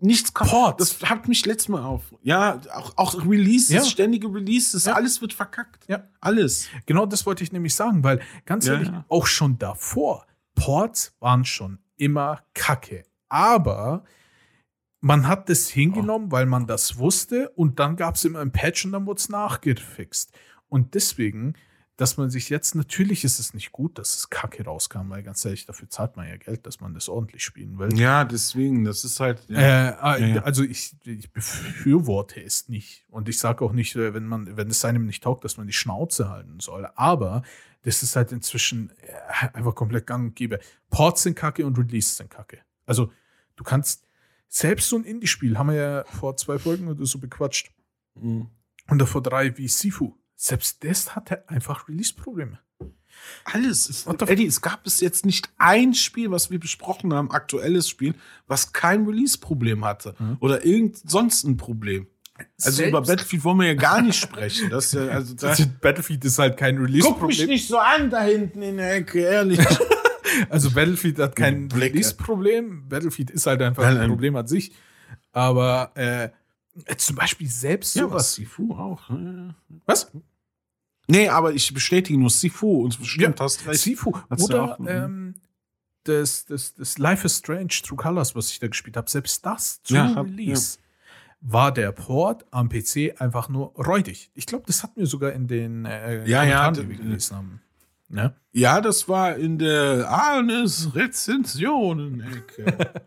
[0.00, 0.50] nichts kommt.
[0.50, 0.80] Port.
[0.80, 2.04] Das hat mich letztes Mal auf.
[2.22, 3.84] Ja, auch, auch Releases, Ja.
[3.84, 4.94] ständige Releases, Ja.
[4.94, 5.84] alles wird verkackt.
[5.88, 6.04] Ja.
[6.22, 6.68] Alles.
[6.86, 11.78] Genau das wollte ich nämlich sagen, weil ganz ehrlich, auch schon davor, Ports waren schon
[11.98, 13.02] immer kacke.
[13.28, 14.04] Aber
[15.00, 18.86] man hat das hingenommen, weil man das wusste und dann gab es immer ein Patch
[18.86, 20.32] und dann wurde es nachgefixt.
[20.70, 21.52] Und deswegen,
[21.98, 25.44] dass man sich jetzt, natürlich ist es nicht gut, dass es kacke rauskam, weil ganz
[25.44, 27.92] ehrlich, dafür zahlt man ja Geld, dass man das ordentlich spielen will.
[27.98, 29.42] Ja, deswegen, das ist halt.
[29.48, 29.58] Ja.
[29.58, 30.42] Äh, äh, Ja, ja.
[30.42, 33.04] Also ich, ich befürworte es nicht.
[33.10, 35.66] Und ich sage auch nicht, äh, wenn man, wenn es einem nicht taugt, dass man
[35.66, 36.88] die Schnauze halten soll.
[36.94, 37.42] Aber
[37.82, 40.60] das ist halt inzwischen äh, einfach komplett gang und gäbe.
[40.90, 42.60] Ports sind kacke und Releases sind kacke.
[42.86, 43.12] Also
[43.56, 44.06] du kannst
[44.46, 47.72] selbst so ein Indie-Spiel, haben wir ja vor zwei Folgen oder so bequatscht,
[48.14, 48.48] Mhm.
[48.88, 50.14] und vor drei wie Sifu.
[50.40, 52.60] Selbst das hatte einfach Release-Probleme.
[53.44, 53.88] Alles.
[53.88, 58.14] Ist, Eddie, es gab bis jetzt nicht ein Spiel, was wir besprochen haben, aktuelles Spiel,
[58.46, 60.14] was kein Release-Problem hatte.
[60.16, 60.36] Mhm.
[60.38, 62.06] Oder irgend sonst ein Problem.
[62.62, 64.70] Also Selbst- über Battlefield wollen wir ja gar nicht sprechen.
[64.70, 67.48] Das, ist ja- also da, Also Battlefield ist halt kein Release-Problem.
[67.48, 69.58] nicht so an da hinten in der Ecke, ehrlich.
[70.50, 71.68] Also Battlefield hat kein.
[71.72, 72.88] Release-Problem.
[72.88, 74.08] Battlefield ist halt einfach ein.
[74.08, 74.72] Problem an sich.
[75.32, 76.28] Aber äh,
[76.96, 78.34] zum Beispiel selbst ja, was sowas.
[78.34, 79.10] Sifu auch.
[79.10, 79.54] Ja.
[79.86, 80.10] Was?
[81.06, 83.80] Nee, aber ich bestätige nur Sifu und bestimmt hast recht.
[83.80, 84.12] Sifu.
[84.28, 85.34] Hat's Oder ja auch, ähm,
[86.04, 89.82] das, das, das Life is Strange True Colors, was ich da gespielt habe, selbst das
[89.82, 90.78] zu Ja, Release
[91.40, 94.30] war der Port am PC einfach nur räudig.
[94.34, 97.60] Ich glaube, das hatten wir sogar in den äh, Ja, ja, die wir gelesen haben.
[98.08, 98.34] Ne?
[98.52, 102.92] Ja, das war in der Arnes Rezensionen-Ecke.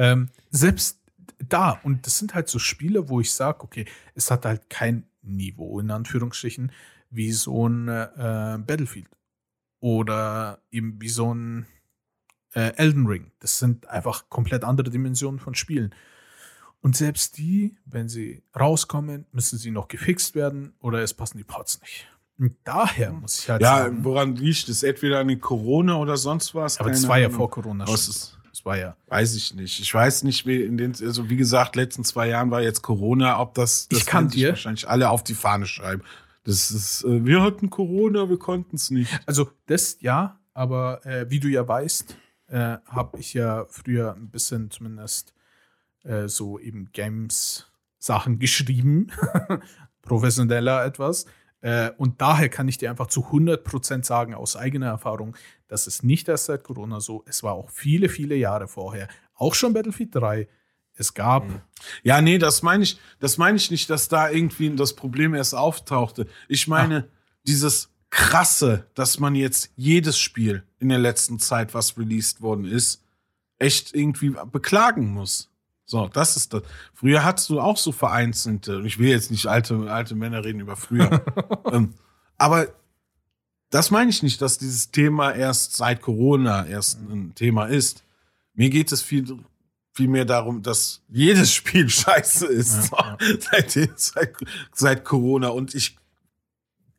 [0.00, 1.00] Ähm, selbst
[1.38, 5.04] da, und das sind halt so Spiele, wo ich sage, okay, es hat halt kein
[5.22, 6.72] Niveau, in Anführungsstrichen,
[7.10, 9.08] wie so ein äh, Battlefield.
[9.80, 11.66] Oder eben wie so ein
[12.54, 13.30] äh, Elden Ring.
[13.38, 15.94] Das sind einfach komplett andere Dimensionen von Spielen.
[16.80, 21.44] Und selbst die, wenn sie rauskommen, müssen sie noch gefixt werden oder es passen die
[21.44, 22.08] Ports nicht.
[22.38, 24.84] Und daher muss ich halt ja, sagen, woran liegt es?
[24.84, 26.78] Entweder an den Corona oder sonst was?
[26.78, 27.84] aber das war ja vor Corona.
[27.92, 28.96] Ist- Das war ja.
[29.06, 29.80] Weiß ich nicht.
[29.80, 33.38] Ich weiß nicht, wie in den, also wie gesagt, letzten zwei Jahren war jetzt Corona,
[33.40, 36.02] ob das, das Ich kann dir- wahrscheinlich alle auf die Fahne schreiben.
[36.44, 39.20] Das ist, äh, wir hatten Corona, wir konnten es nicht.
[39.26, 42.16] Also das ja, aber äh, wie du ja weißt,
[42.48, 45.34] äh, habe ich ja früher ein bisschen zumindest
[46.04, 49.08] äh, so eben Games-Sachen geschrieben,
[50.02, 51.26] professioneller etwas.
[51.60, 55.36] Äh, und daher kann ich dir einfach zu 100% sagen, aus eigener Erfahrung,
[55.68, 59.54] dass es nicht erst seit Corona so, es war auch viele, viele Jahre vorher, auch
[59.54, 60.48] schon Battlefield 3,
[60.94, 61.44] es gab,
[62.02, 65.54] Ja, nee, das meine ich, das meine ich nicht, dass da irgendwie das Problem erst
[65.54, 66.26] auftauchte.
[66.48, 67.08] Ich meine,
[67.46, 73.04] dieses krasse, dass man jetzt jedes Spiel in der letzten Zeit, was released worden ist,
[73.58, 75.50] echt irgendwie beklagen muss.
[75.84, 76.62] So, das ist das.
[76.92, 80.76] Früher hattest du auch so vereinzelte, ich will jetzt nicht alte, alte Männer reden über
[80.76, 81.22] früher,
[81.72, 81.94] ähm,
[82.36, 82.68] aber
[83.70, 88.04] das meine ich nicht, dass dieses Thema erst seit Corona erst ein Thema ist.
[88.54, 89.38] Mir geht es viel,
[89.92, 94.36] viel mehr darum, dass jedes Spiel scheiße ist Ja, so, seit, seit,
[94.72, 95.48] seit Corona.
[95.48, 95.96] Und ich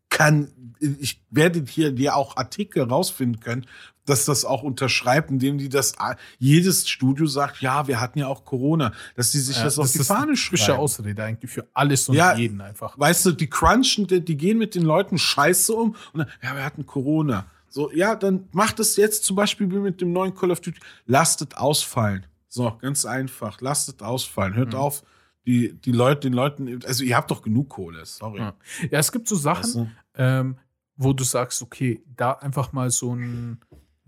[0.09, 3.65] kann, ich werde hier dir auch Artikel rausfinden können,
[4.09, 5.93] dass das auch unterschreibt, indem die das
[6.39, 9.91] jedes Studio sagt, ja, wir hatten ja auch Corona, dass die sich äh, das auf
[9.91, 10.79] die Fahne eine frische schreiben.
[10.79, 12.97] Ausrede eigentlich für alles und Ja, jeden einfach.
[12.97, 16.55] Weißt du, die crunchen, die, die gehen mit den Leuten scheiße um und dann, ja,
[16.55, 17.45] wir hatten Corona.
[17.69, 20.79] So, ja, dann macht es jetzt zum Beispiel wie mit dem neuen Call of Duty.
[21.05, 22.25] Lasst es ausfallen.
[22.47, 23.61] So, ganz einfach.
[23.61, 24.55] Lasst es ausfallen.
[24.55, 24.79] Hört Mhm.
[24.79, 25.03] auf,
[25.45, 28.39] die, die Leute, den Leuten, also ihr habt doch genug Kohle, sorry.
[28.39, 28.53] Ja.
[28.89, 29.89] Ja, es gibt so Sachen, Weißt du?
[30.15, 30.57] ähm,
[30.97, 33.59] wo du sagst, okay, da einfach mal so ein,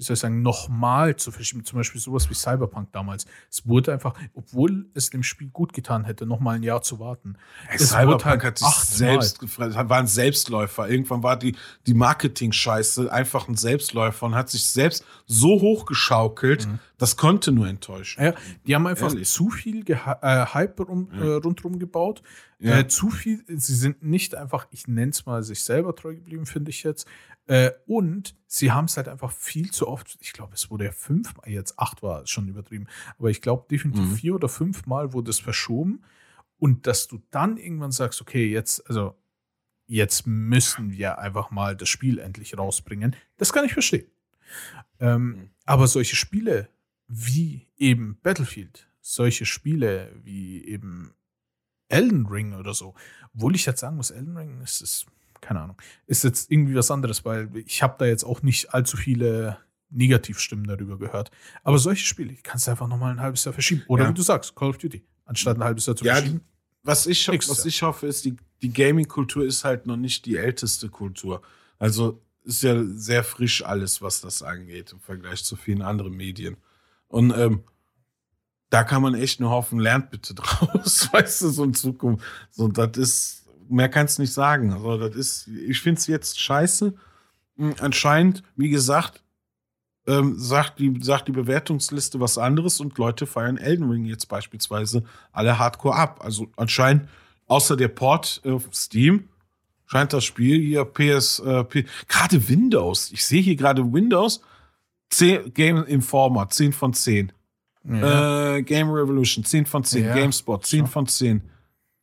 [0.01, 1.63] wie soll ich sagen, nochmal zu verschieben.
[1.63, 3.27] Zum Beispiel sowas wie Cyberpunk damals.
[3.51, 7.35] Es wurde einfach, obwohl es dem Spiel gut getan hätte, nochmal ein Jahr zu warten.
[7.69, 10.89] Ey, Es Cyberpunk halt hat sich selbst gefressen, war ein Selbstläufer.
[10.89, 16.67] Irgendwann war die, die Marketing-Scheiße einfach ein Selbstläufer und hat sich selbst so hochgeschaukelt,
[17.01, 18.23] das konnte nur enttäuschen.
[18.23, 18.33] Ja,
[18.67, 19.27] die haben einfach Ehrlich.
[19.29, 22.21] zu viel Geha äh, Hype rum, äh, rundherum gebaut.
[22.59, 22.77] Ja.
[22.79, 26.45] Äh, zu viel, sie sind nicht einfach, ich nenne es mal, sich selber treu geblieben,
[26.45, 27.07] finde ich jetzt.
[27.47, 30.91] Äh, und sie haben es halt einfach viel zu oft, ich glaube, es wurde ja
[30.91, 32.85] fünfmal, jetzt acht war schon übertrieben,
[33.17, 34.15] aber ich glaube definitiv Mhm.
[34.15, 36.03] vier oder fünfmal wurde es verschoben.
[36.59, 39.15] Und dass du dann irgendwann sagst, okay, jetzt, also
[39.87, 44.05] jetzt müssen wir einfach mal das Spiel endlich rausbringen, das kann ich verstehen.
[44.99, 45.49] Ähm, Mhm.
[45.65, 46.69] aber solche Spiele
[47.14, 51.14] wie eben Battlefield, solche Spiele wie eben
[51.89, 52.95] Elden Ring oder so,
[53.36, 55.05] obwohl ich jetzt sagen muss, Elden Ring ist, ist
[55.41, 55.76] keine Ahnung,
[56.07, 59.57] ist jetzt irgendwie was anderes, weil ich habe da jetzt auch nicht allzu viele
[59.89, 61.32] Negativstimmen darüber gehört.
[61.64, 63.84] Aber solche Spiele kannst du einfach nochmal ein halbes Jahr verschieben.
[63.88, 64.09] Oder Ja.
[64.09, 66.41] wie du sagst, Call of Duty, anstatt ein halbes Jahr zu Ja, verschieben.
[66.84, 70.88] Was ich, was ich hoffe, ist, die, die Gaming-Kultur ist halt noch nicht die älteste
[70.89, 71.41] Kultur.
[71.78, 76.55] Also ist ja sehr frisch alles, was das angeht, im Vergleich zu vielen anderen Medien.
[77.12, 77.64] Und ähm,
[78.70, 82.26] da kann man echt nur hoffen, lernt bitte draus, weißt du, so in Zukunft.
[82.49, 84.74] So, das ist, mehr kannst du nicht sagen.
[84.74, 86.93] Also, das ist, ich finde es jetzt scheiße.
[87.57, 89.22] Hm, Anscheinend, wie gesagt,
[90.07, 95.03] ähm, sagt, die, sagt die Bewertungsliste was anderes und Leute feiern Elden Ring jetzt beispielsweise
[95.32, 96.22] alle hardcore ab.
[96.24, 97.07] Also anscheinend,
[97.47, 99.30] außer der Port auf Steam,
[99.86, 101.66] scheint das Spiel hier PS, äh,
[102.07, 103.12] gerade Windows.
[103.12, 104.41] Ich sehe hier gerade Windows,
[105.12, 107.32] 10, Game Informer, 10 von 10.
[107.84, 108.55] Ja.
[108.55, 110.03] Äh, Game Revolution, 10 von 10.
[110.05, 110.88] Ja, GameSpot, 10 schon.
[110.88, 111.41] von 10.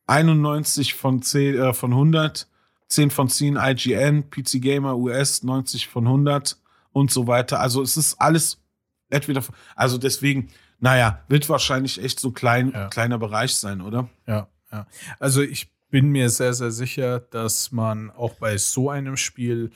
[0.07, 2.49] 91 von 10, äh, von 100.
[2.89, 6.57] 10 von 10 IGN, PC Gamer US, 90 von 100
[6.93, 7.61] und so weiter.
[7.61, 8.63] Also es ist alles
[9.11, 9.43] entweder,
[9.77, 10.49] also deswegen,
[10.81, 12.89] naja, wird wahrscheinlich echt so klein, Ja.
[12.89, 14.09] kleiner Bereich sein, oder?
[14.27, 14.87] Ja, ja.
[15.19, 19.71] Also ich bin mir sehr, sehr sicher, dass man auch bei so einem Spiel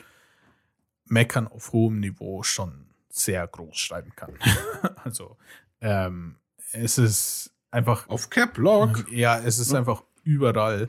[1.05, 4.35] Meckern auf hohem Niveau schon sehr groß schreiben kann.
[5.05, 5.37] also
[5.81, 6.37] ähm,
[6.73, 9.11] es ist einfach, Auf Caplog.
[9.11, 10.89] ja, es ist einfach überall.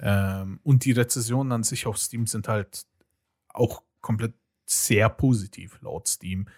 [0.00, 2.86] Ähm, und die Rezessionen an sich auf Steam sind halt
[3.48, 4.34] auch komplett
[4.66, 6.48] sehr positiv laut Steam.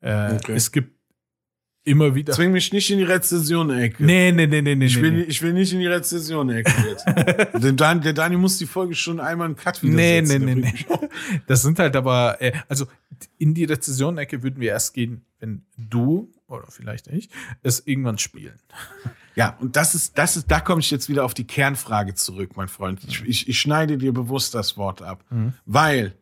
[0.00, 0.54] Äh, Okay.
[0.54, 0.95] Es gibt
[1.86, 2.32] immer wieder.
[2.34, 4.04] Zwing mich nicht in die Rezession-Ecke.
[4.04, 4.84] Nee, nee, nee, nee, nee.
[4.86, 5.16] Ich will, nee.
[5.18, 7.06] nicht- ich will nicht in die Rezession-Ecke jetzt.
[7.62, 10.44] der, Dan, der Dani muss die Folge schon einmal einen Cut wieder Nee, nee, setzen.
[10.44, 11.08] nee, nee.
[11.46, 12.86] Das sind halt aber, äh, also
[13.38, 17.28] in die Rezession-Ecke würden wir erst gehen, wenn du oder vielleicht ich
[17.62, 18.58] es irgendwann spielen.
[19.34, 22.52] Ja, und das ist, das ist, da komme ich jetzt wieder auf die Kernfrage zurück,
[22.56, 23.00] mein Freund.
[23.06, 25.24] Ich, ich, ich schneide dir bewusst das Wort ab.
[25.30, 25.52] Mhm.
[25.66, 26.14] Weil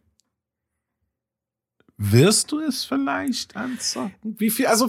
[1.97, 4.37] wirst du es vielleicht anzocken?
[4.39, 4.67] Wie viel?
[4.67, 4.87] Also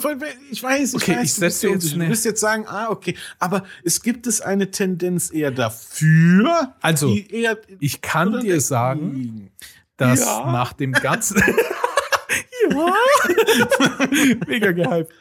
[0.51, 3.15] ich weiß, ich Okay, weiß, ich du setze jetzt Du wirst jetzt sagen, ah, okay,
[3.39, 9.51] aber es gibt es eine Tendenz eher dafür, Also, eher Ich kann dir sagen,
[9.97, 10.51] dass Ja.
[10.51, 11.37] nach dem ganzen.
[12.69, 12.93] ja.
[14.47, 15.13] Mega gehypt.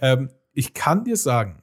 [0.00, 1.62] Ähm, ich kann dir sagen,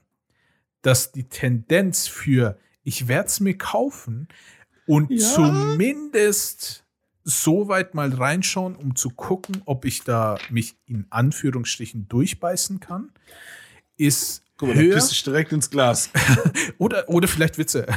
[0.82, 4.28] dass die Tendenz für ich werde es mir kaufen
[4.86, 5.18] und Ja.
[5.34, 6.84] zumindest
[7.28, 13.10] so weit mal reinschauen, um zu gucken, ob ich da mich in Anführungsstrichen durchbeißen kann,
[13.96, 14.94] ist Guck mal, da höher.
[14.94, 16.08] pisse ich direkt ins Glas.
[16.78, 17.86] Oder, oder vielleicht Witze.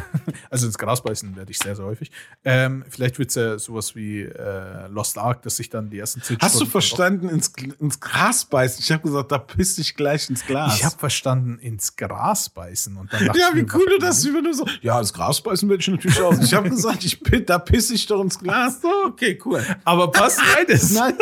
[0.51, 2.12] Also ins Gras beißen werde ich sehr, sehr häufig.
[2.43, 6.55] Ähm, vielleicht Witze, sowas wie äh, Lost Ark, dass ich dann die ersten zehn Hast
[6.55, 8.80] du Stunden- verstanden, ins, ins Gras beißen?
[8.84, 10.76] Ich habe gesagt, da piss ich gleich ins Glas.
[10.78, 12.97] Ich habe verstanden, ins Gras beißen.
[12.97, 14.66] Und dann ja, wie mir, cool du was- das, du so.
[14.82, 16.39] Ja, ins Gras beißen werde ich natürlich aus.
[16.39, 18.82] Ich habe gesagt, ich, da pisse ich doch ins Glas.
[18.82, 19.64] So, okay, cool.
[19.86, 20.89] Aber passt beides.
[20.91, 21.14] Nein,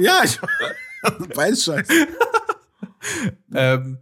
[0.00, 0.40] ja, ich
[1.34, 1.86] Beißscheiß.
[3.54, 3.98] Ähm,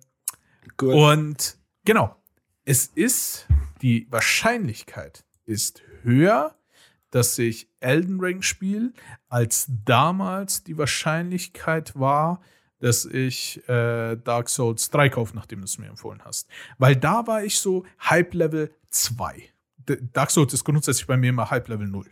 [0.80, 0.94] Gut.
[0.94, 2.16] und genau,
[2.64, 3.46] es ist,
[3.82, 6.56] die Wahrscheinlichkeit ist höher,
[7.10, 8.92] dass ich Elden Ring spiele,
[9.28, 12.40] als damals die Wahrscheinlichkeit war,
[12.78, 16.48] dass ich äh, Dark Souls 3 kaufe, nachdem du es mir empfohlen hast.
[16.78, 19.42] Weil da war ich so Hype Level 2.
[19.76, 22.06] D Dark Souls ist grundsätzlich bei mir immer Hype Level 0.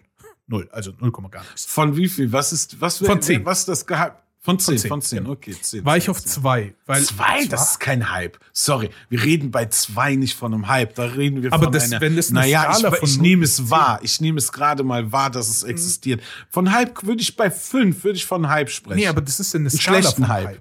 [0.47, 1.65] 0, also 0, gar nichts.
[1.65, 2.33] Von wie viel?
[2.33, 3.45] Was ist, was Von zehn.
[3.45, 4.15] Was ist das Gehalt?
[4.49, 5.31] Von 10, zehn, von 10, genau.
[5.33, 5.85] okay, 10.
[5.85, 6.73] War ich auf 2.
[6.87, 7.45] Weil Zwei?
[7.47, 8.39] Das ist kein Hype.
[8.55, 10.95] Sorry, wir reden bei zwei nicht von einem Hype.
[10.95, 12.01] Da reden wir Aber von das- einer.
[12.01, 13.71] wenn das eine naja, Skala ich, von ich nehme es Mhm.
[13.71, 14.01] wahr.
[14.03, 16.23] Ich nehme es gerade mal wahr, dass es existiert.
[16.49, 18.97] Von Hype würde ich bei fünf würde ich von Hype sprechen.
[18.99, 20.47] Nee, aber das ist ja eine Skala schlechten von Hype.
[20.49, 20.61] Hype.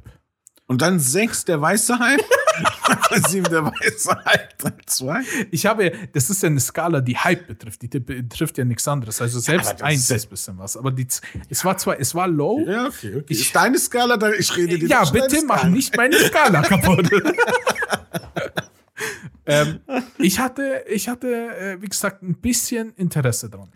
[0.70, 2.18] Und dann 6 der weiße Hai.
[3.30, 4.50] 7 der weiße Hai.
[4.86, 5.22] 2.
[5.52, 7.82] Ich habe, das ist ja eine Skala, die Hype betrifft.
[7.84, 9.22] Die betrifft ja nichts anderes.
[9.22, 10.76] Also selbst das eins ist- ein bisschen was.
[10.76, 11.08] Aber die,
[11.50, 12.66] es war zwar, es war low.
[12.68, 13.26] Ja, okay, okay.
[13.30, 17.10] Ich- ist deine Skala, ich rede dir Ja, bitte mach nicht meine Skala kaputt.
[19.46, 19.80] ähm,
[20.18, 23.70] ich hatte, ich hatte, äh, wie gesagt, ein bisschen Interesse dran.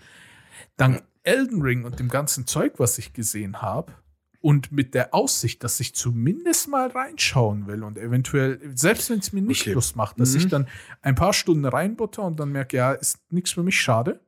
[0.77, 3.93] Dank Elden Ring und dem ganzen Zeug, was ich gesehen habe,
[4.41, 9.31] und mit der Aussicht, dass ich zumindest mal reinschauen will und eventuell, selbst wenn es
[9.33, 9.73] mir nicht Okay.
[9.73, 10.37] Lust macht, dass Mhm.
[10.37, 10.67] ich dann
[11.01, 14.19] ein paar Stunden reinbutter und dann merke, ja, ist nichts für mich, schade.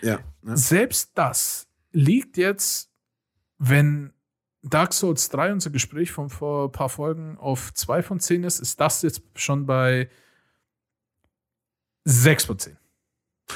[0.00, 0.56] Ja, ne?
[0.56, 2.90] Selbst das liegt jetzt,
[3.58, 4.12] wenn
[4.62, 8.60] Dark Souls 3, unser Gespräch von vor ein paar Folgen, auf 2 von 10 ist,
[8.60, 10.08] ist das jetzt schon bei
[12.04, 12.76] 6 von 10.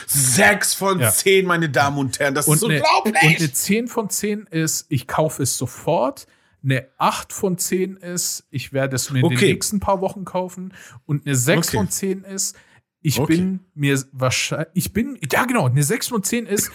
[0.07, 1.11] Sechs von Ja.
[1.13, 2.35] zehn, meine Damen und Herren.
[2.35, 3.15] Das ist eine, unglaublich.
[3.23, 6.27] und eine 10 von 10 ist, ich kaufe es sofort.
[6.63, 9.53] Eine 8 von 10 ist, ich werde es mir in den Okay.
[9.53, 10.75] nächsten paar Wochen kaufen.
[11.07, 11.77] Und eine 6 Okay.
[11.77, 12.57] von 10 ist,
[13.03, 13.37] ich Okay.
[13.37, 16.71] bin mir wahrscheinlich, ich bin, ja genau, eine 6 von 10 ist,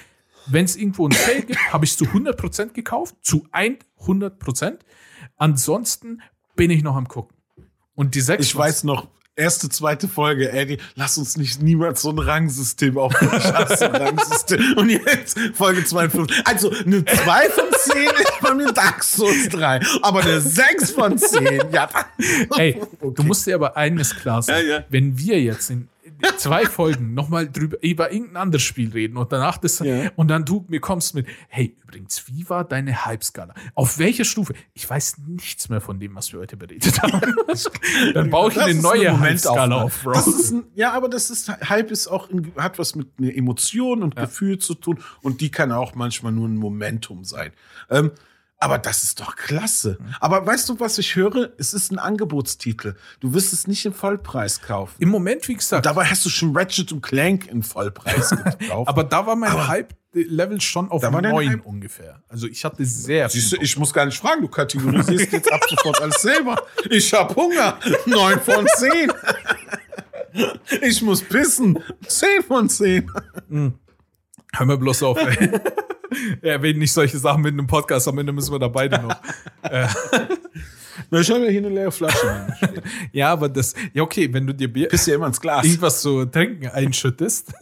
[0.48, 4.80] wenn es irgendwo ein Sale gibt, habe ich es zu 100% gekauft, zu 100%.
[5.38, 6.22] Ansonsten
[6.56, 7.36] bin ich noch am gucken.
[7.94, 12.10] Und die 6 ich weiß noch, erste, zweite Folge, Eddie, lass uns nicht niemals so
[12.10, 13.30] ein Rangsystem aufbauen.
[13.38, 14.78] Ich hasse ein Rangsystem.
[14.78, 16.46] Und jetzt Folge 52.
[16.46, 19.80] Also eine 2 von 10 ist bei mir Dark Souls 3.
[20.02, 21.90] Aber eine 6 von 10, ja.
[22.58, 23.24] Ey, du Okay.
[23.24, 24.66] musst dir aber eines klar sein.
[24.66, 24.86] Ja, ja.
[24.90, 25.88] Wenn wir jetzt in
[26.38, 30.10] zwei Folgen nochmal drüber über irgendein anderes Spiel reden und danach das Ja.
[30.16, 33.54] und dann du mir kommst mit, hey, übrigens, wie war deine Hype-Skala?
[33.76, 34.54] Auf welcher Stufe?
[34.74, 37.22] Ich weiß nichts mehr von dem, was wir heute beredet haben.
[38.14, 39.84] dann baue ich Das eine neue eine Hype-Skala Momentaufnahme.
[39.84, 40.58] auf, Bro.
[40.58, 44.16] Ein, ja, aber das ist Hype ist auch ein, hat was mit einer Emotion und
[44.16, 47.52] Gefühl zu tun und die kann auch manchmal nur ein Momentum sein.
[47.90, 48.12] Ähm,
[48.62, 49.98] aber das ist doch klasse.
[50.20, 51.50] Aber weißt du, was ich höre?
[51.58, 52.96] Es ist ein Angebotstitel.
[53.20, 54.94] Du wirst es nicht im Vollpreis kaufen.
[55.00, 58.88] Im Moment, wie gesagt, Dabei hast du schon Ratchet und Clank im Vollpreis gekauft.
[58.88, 62.22] aber da war mein Hype-Level schon auf neun ungefähr.
[62.30, 65.62] Also ich hatte sehr Siehst du, ich muss gar nicht fragen, du kategorisierst jetzt ab
[65.68, 66.56] sofort alles selber.
[66.90, 67.80] Ich hab Hunger.
[68.06, 69.12] Neun von zehn.
[70.82, 71.80] Ich muss pissen.
[72.08, 73.10] Zehn von zehn.
[73.50, 75.50] Hör mir bloß auf, ey.
[76.42, 79.16] Erwähnen nicht solche Sachen mit einem Podcast, am Ende müssen wir da beide noch.
[81.10, 82.48] Na, ich habe ja hier eine leere Flasche.
[83.12, 85.66] Ja, aber das, ja, okay, wenn du dir Bier, Piss ja immer ins Glas.
[85.66, 87.54] irgendwas zu trinken einschüttest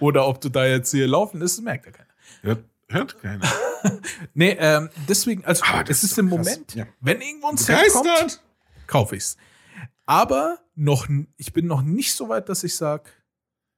[0.00, 2.08] oder ob du da jetzt hier laufen ist, merkt ja keiner.
[2.42, 3.46] Hört, hört keiner.
[4.34, 6.38] Nee, ähm, deswegen, also Aber das es ist ist im krass.
[6.38, 6.86] Moment, Ja.
[7.00, 8.42] wenn irgendwo ein Set kommt, Begeistert.
[8.86, 9.36] kaufe ich's.
[10.06, 13.10] Aber noch, n- ich bin noch nicht so weit, dass ich sage,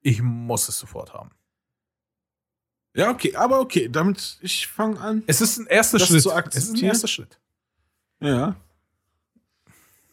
[0.01, 1.31] ich muss es sofort haben.
[2.93, 5.23] Ja, okay, aber okay, damit ich fange an.
[5.27, 6.25] Es ist ein erster Schritt.
[6.25, 7.39] es ist ein erster Schritt.
[8.19, 8.55] Ja.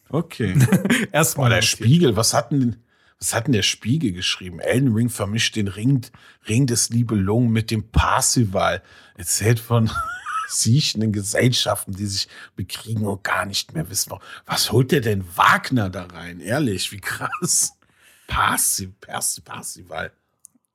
[0.09, 0.57] Okay.
[1.11, 1.61] Erstmal der.
[1.61, 2.77] Spiegel, was hat denn,
[3.19, 4.59] was hat denn der Spiegel geschrieben?
[4.59, 6.05] Elden Ring vermischt den Ring,
[6.47, 8.81] Ring des Nibelungen mit dem Parsival.
[9.15, 9.91] Erzählt von
[10.47, 14.13] siechenden Gesellschaften, die sich bekriegen und gar nicht mehr wissen.
[14.47, 16.39] Was holt der denn Wagner da rein?
[16.39, 17.73] Ehrlich, wie krass.
[18.25, 20.11] Parsi, Parsi, Parsival.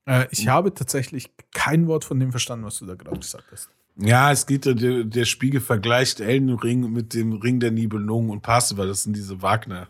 [0.06, 3.68] Äh, ich habe tatsächlich kein Wort von dem verstanden, was du da gerade gesagt hast.
[3.96, 8.30] Ja, es geht, ja- der, der Spiegel vergleicht Elden Ring mit dem Ring der Nibelungen
[8.30, 8.86] und Parsival.
[8.88, 9.88] Das sind diese Wagner.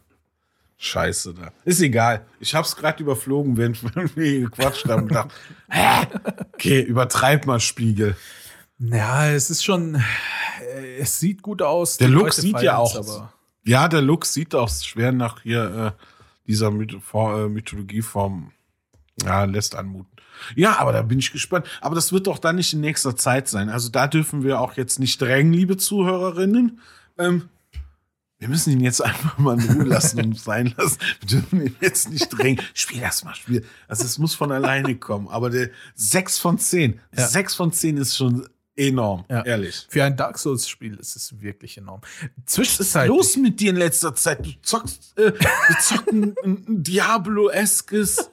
[0.76, 1.52] Scheiße da.
[1.64, 2.26] Ist egal.
[2.40, 3.82] Ich hab's gerade überflogen, während
[4.16, 5.30] wir hier gequatscht haben und gedacht,
[5.70, 6.06] hä?
[6.54, 8.16] Okay, übertreib mal Spiegel.
[8.78, 11.96] Ja, es ist schon, äh, es sieht gut aus.
[11.96, 13.32] Der Look Leute sieht ja auch- Aber
[13.64, 16.02] Ja, der Look sieht auch schwer nach hier äh,
[16.46, 18.50] dieser äh, Mythologieform.
[19.22, 20.10] Ja, lässt anmuten.
[20.56, 21.66] Ja, aber da bin ich gespannt.
[21.80, 23.68] Aber das wird doch dann nicht in nächster Zeit sein.
[23.70, 26.80] Also da dürfen wir auch jetzt nicht drängen, liebe Zuhörerinnen.
[27.18, 27.48] Ähm,
[28.38, 30.98] wir müssen ihn jetzt einfach mal in Ruhe lassen und sein lassen.
[31.20, 32.60] Wir dürfen ihn jetzt nicht drängen.
[32.74, 33.64] Spiel das mal, spiel.
[33.88, 35.28] Also es muss von alleine kommen.
[35.28, 37.00] Aber der 6 von 10.
[37.16, 37.28] Ja.
[37.28, 38.46] 6 von 10 ist schon
[38.76, 39.42] enorm, Ja.
[39.44, 39.86] ehrlich.
[39.88, 42.00] für ein Dark Souls-Spiel ist es wirklich enorm.
[42.02, 43.06] Was ist Zwischenzeit.
[43.06, 44.44] los mit dir in letzter Zeit?
[44.44, 48.30] Du zockst, äh, wir zocken ein, ein Diablo-eskes.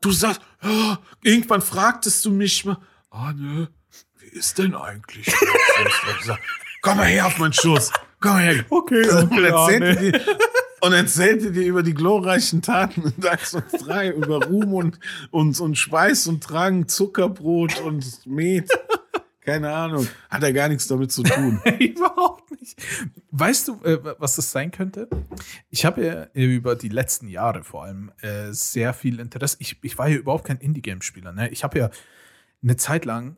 [0.00, 2.78] Du sagst, oh, irgendwann fragtest du mich mal,
[3.10, 3.68] ah ne,
[4.18, 5.26] wie ist denn eigentlich?
[6.18, 6.38] Ich sag,
[6.86, 7.90] Komm mal her auf meinen Schoß.
[8.20, 8.64] Komm mal her.
[8.70, 10.12] Okay, Und okay, ja, erzählte, nee.
[10.12, 10.20] dir,
[10.80, 15.00] und erzählte dir über die glorreichen Taten in Dark Souls 3, über Ruhm und,
[15.32, 18.70] und, und Schweiß und Drang, Zuckerbrot und Met.
[19.40, 20.06] Keine Ahnung.
[20.30, 21.60] Hat er gar nichts damit zu tun.
[21.78, 22.45] Überhaupt.
[23.30, 25.08] Weißt du, äh, was das sein könnte?
[25.70, 29.58] Ich habe ja über die letzten Jahre vor allem äh, sehr viel Interesse.
[29.60, 31.32] Ich, ich war ja überhaupt kein Indie-Game-Spieler.
[31.32, 31.48] Ne?
[31.50, 31.90] Ich habe ja
[32.62, 33.36] eine Zeit lang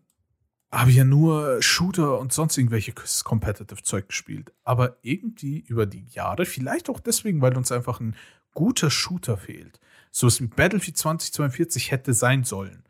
[0.70, 4.52] habe ja nur Shooter und sonst irgendwelche Competitive-Zeug gespielt.
[4.64, 8.14] Aber irgendwie über die Jahre, vielleicht auch deswegen, weil uns einfach ein
[8.54, 9.80] guter Shooter fehlt.
[10.10, 12.84] So was wie Battlefield 2042 hätte sein sollen.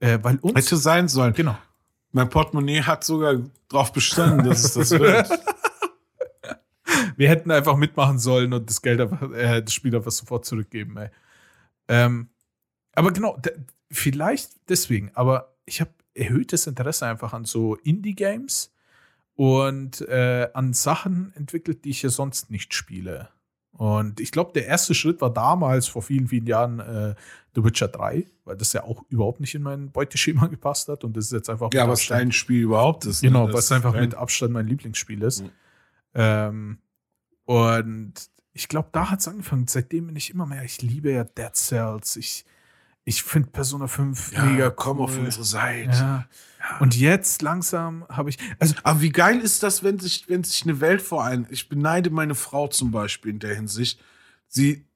[0.00, 1.32] Äh, weil uns hätte sein sollen.
[1.32, 1.56] Genau.
[2.12, 3.36] Mein Portemonnaie hat sogar
[3.68, 5.28] darauf bestanden, dass es das wird.
[7.16, 10.96] Wir hätten einfach mitmachen sollen und das Geld einfach, äh, das Spiel einfach sofort zurückgeben,
[10.96, 11.08] ey.
[11.88, 12.28] Ähm,
[12.92, 13.40] aber genau,
[13.90, 18.72] vielleicht deswegen, aber ich habe erhöhtes Interesse einfach an so Indie-Games
[19.34, 23.28] und äh, an Sachen entwickelt, die ich ja sonst nicht spiele.
[23.72, 27.14] Und ich glaube, der erste Schritt war damals, vor vielen, vielen Jahren, äh,
[27.54, 31.04] The Witcher 3, weil das ja auch überhaupt nicht in mein Beuteschema gepasst hat.
[31.04, 31.70] Und das ist jetzt einfach.
[31.74, 33.22] Ja, was dein Spiel überhaupt ist.
[33.22, 33.28] Ne?
[33.28, 35.42] Genau, was einfach mit Abstand mein Lieblingsspiel ist.
[35.42, 35.50] Mhm.
[36.14, 36.78] Ähm,
[37.46, 38.12] und
[38.52, 39.66] ich glaube, da hat es angefangen.
[39.66, 40.64] Seitdem bin ich immer mehr.
[40.64, 42.16] Ich liebe ja Dead Cells.
[42.16, 42.44] Ich,
[43.04, 45.04] ich finde Persona 5 ja, mega komm cool.
[45.04, 45.90] auf unsere Seite.
[45.90, 46.28] Ja.
[46.58, 46.78] Ja.
[46.78, 48.38] Und jetzt langsam habe ich.
[48.58, 51.46] Also, Aber wie geil ist das, wenn sich, wenn sich eine Welt vor einen.
[51.50, 54.00] Ich beneide meine Frau zum Beispiel in der Hinsicht.
[54.48, 54.86] Sie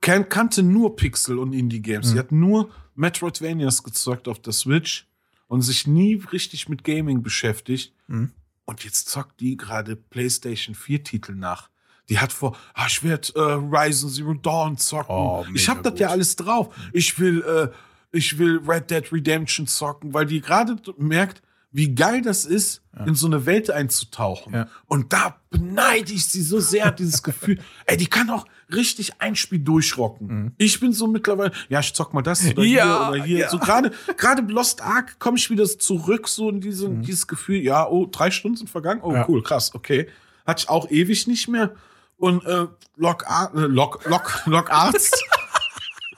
[0.00, 2.08] kan kannte nur Pixel und Indie-Games.
[2.08, 2.12] Mhm.
[2.12, 5.08] Sie hat nur Metroidvanias gezockt auf der Switch
[5.48, 7.94] und sich nie richtig mit Gaming beschäftigt.
[8.06, 8.32] Mhm.
[8.72, 11.68] Und jetzt zockt die gerade PlayStation 4-Titel nach.
[12.08, 15.14] Die hat vor, ah, ich werde äh, Ryzen Zero Dawn zocken.
[15.14, 16.74] Oh, ich habe das ja alles drauf.
[16.94, 17.68] Ich will, äh,
[18.16, 21.42] ich will Red Dead Redemption zocken, weil die gerade merkt,
[21.72, 23.06] wie geil das ist, ja.
[23.06, 24.54] in so eine Welt einzutauchen.
[24.54, 24.68] Ja.
[24.86, 27.58] Und da beneide ich sie so sehr, dieses Gefühl.
[27.86, 30.26] Ey, die kann auch richtig ein Spiel durchrocken.
[30.26, 30.52] Mhm.
[30.58, 33.38] Ich bin so mittlerweile, ja, ich zock mal das oder ja, hier oder hier.
[33.38, 33.48] Ja.
[33.48, 37.02] So gerade, gerade Lost Ark komme ich wieder zurück, so in diese, mhm.
[37.02, 39.00] dieses Gefühl, ja, oh, drei Stunden sind vergangen.
[39.02, 40.08] Oh, cool, krass, okay.
[40.46, 41.74] Hatte ich auch ewig nicht mehr.
[42.18, 42.66] Und äh,
[42.96, 45.24] Lock, äh, Lock, Lock, Lock Arzt.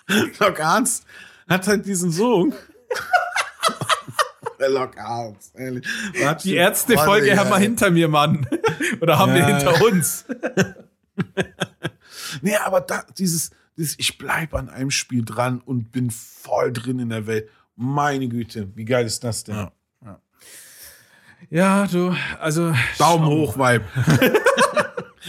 [0.38, 1.06] Lock Arzt
[1.48, 2.54] hat halt diesen Song.
[4.64, 5.86] Der Lock Arzt, ehrlich.
[6.42, 8.46] Die Ärzte-Folge haben wir hinter mir, Mann.
[9.02, 9.46] Oder haben ja.
[9.46, 10.24] wir hinter uns.
[12.40, 16.98] nee, aber da, dieses, dieses, ich bleib an einem Spiel dran und bin voll drin
[16.98, 17.50] in der Welt.
[17.76, 19.54] Meine Güte, wie geil ist das denn?
[19.54, 20.20] Ja, ja.
[21.50, 22.74] ja du, also.
[22.96, 23.84] Daumen hoch, Vibe.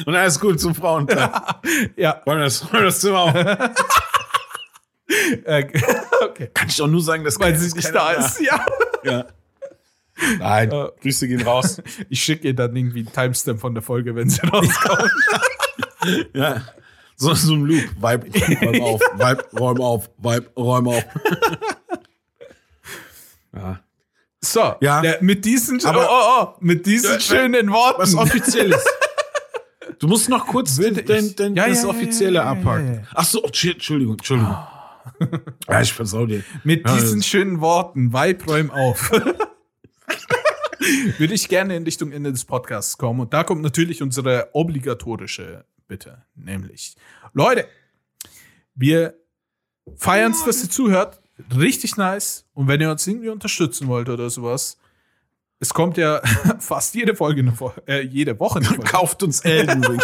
[0.06, 1.62] Und alles gut zum Frauentag.
[1.96, 2.22] ja.
[2.26, 3.34] Wollen wir das, wollen wir das Zimmer auf?
[5.46, 5.68] Äh,
[6.24, 6.50] okay.
[6.54, 8.40] Kann ich doch nur sagen, dass Weil sie nicht da ist.
[8.42, 8.66] Ja.
[9.06, 9.26] Ja.
[10.40, 11.82] Nein, uh, Grüße gehen raus.
[12.10, 15.12] Ich schicke ihr dann irgendwie einen Timestamp von der Folge, wenn sie rauskommt.
[16.34, 16.62] ja.
[17.18, 17.84] So, so ein Loop.
[17.98, 18.28] Vibe,
[18.66, 21.06] räum auf, Vibe, räum auf, Vibe, räum auf.
[23.56, 23.80] ja.
[24.42, 25.02] So, ja.
[25.02, 28.02] Der, mit diesen, Aber, oh, oh, oh, mit diesen schönen Worten.
[28.02, 28.86] Was offizielles.
[30.00, 33.08] Du musst noch kurz den, den, den, ja, das ja, Offizielle ja, abhaken.
[33.14, 34.56] Ach so, Entschuldigung, Entschuldigung.
[34.56, 34.75] Oh.
[35.70, 36.44] ja, ich versau dir.
[36.64, 39.12] Mit diesen schönen Worten, Weib, räum auf.
[41.18, 43.22] Würde ich gerne in Richtung Ende des Podcasts kommen.
[43.22, 46.26] Und da kommt natürlich unsere obligatorische Bitte.
[46.36, 46.96] Nämlich,
[47.34, 47.68] Leute,
[48.74, 49.16] wir
[49.96, 51.22] feiern es, dass ihr zuhört.
[51.56, 52.46] Richtig nice.
[52.54, 54.78] Und wenn ihr uns irgendwie unterstützen wollt oder sowas,
[55.60, 56.22] es kommt ja
[56.60, 57.54] fast jede Folge, eine,
[57.88, 58.84] äh, jede Woche eine Folge.
[58.84, 60.02] Kauft uns Elden Ring.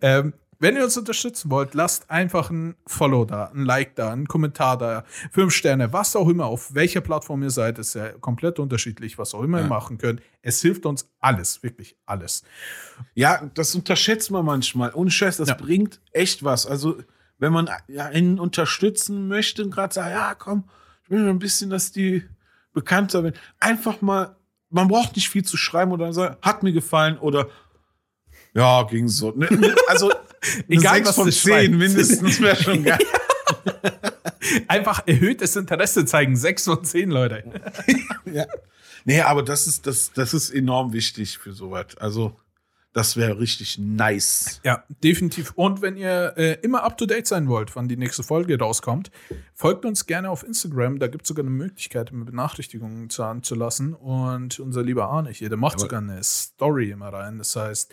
[0.00, 4.26] ähm, wenn ihr uns unterstützen wollt, lasst einfach ein Follow da, ein Like da, einen
[4.26, 8.58] Kommentar da, fünf Sterne, was auch immer, auf welcher Plattform ihr seid, ist ja komplett
[8.58, 9.64] unterschiedlich, was auch immer ja.
[9.64, 10.20] ihr machen könnt.
[10.42, 12.42] Es hilft uns alles, wirklich alles.
[13.14, 14.92] Ja, das unterschätzt man manchmal.
[14.94, 15.54] Ohne Scheiß, das ja.
[15.54, 16.66] bringt echt was.
[16.66, 16.96] Also,
[17.38, 20.64] wenn man einen unterstützen möchte und gerade sagt, ja, komm,
[21.04, 22.24] ich will ein bisschen, dass die
[22.72, 23.36] bekannter werden.
[23.60, 24.36] Einfach mal,
[24.70, 27.48] man braucht nicht viel zu schreiben oder sagen, hat mir gefallen oder
[28.54, 29.32] ja, ging so.
[29.32, 29.48] Ne,
[29.88, 30.10] also
[30.68, 32.98] egal was von zehn mindestens wäre schon geil.
[34.68, 36.36] Einfach erhöhtes Interesse zeigen.
[36.36, 37.44] Sechs von zehn, Leute.
[38.24, 38.46] ja.
[39.04, 41.96] Nee, aber das ist, das, das ist enorm wichtig für sowas.
[41.98, 42.36] Also,
[42.92, 44.60] das wäre richtig nice.
[44.64, 45.52] Ja, definitiv.
[45.54, 49.10] Und wenn ihr äh, immer up to date sein wollt, wann die nächste Folge rauskommt,
[49.54, 50.98] folgt uns gerne auf Instagram.
[50.98, 53.94] Da gibt es sogar eine Möglichkeit, Benachrichtigungen zu anzulassen.
[53.94, 57.38] Und unser lieber Arne hier, der macht Aber sogar eine Story immer rein.
[57.38, 57.92] Das heißt,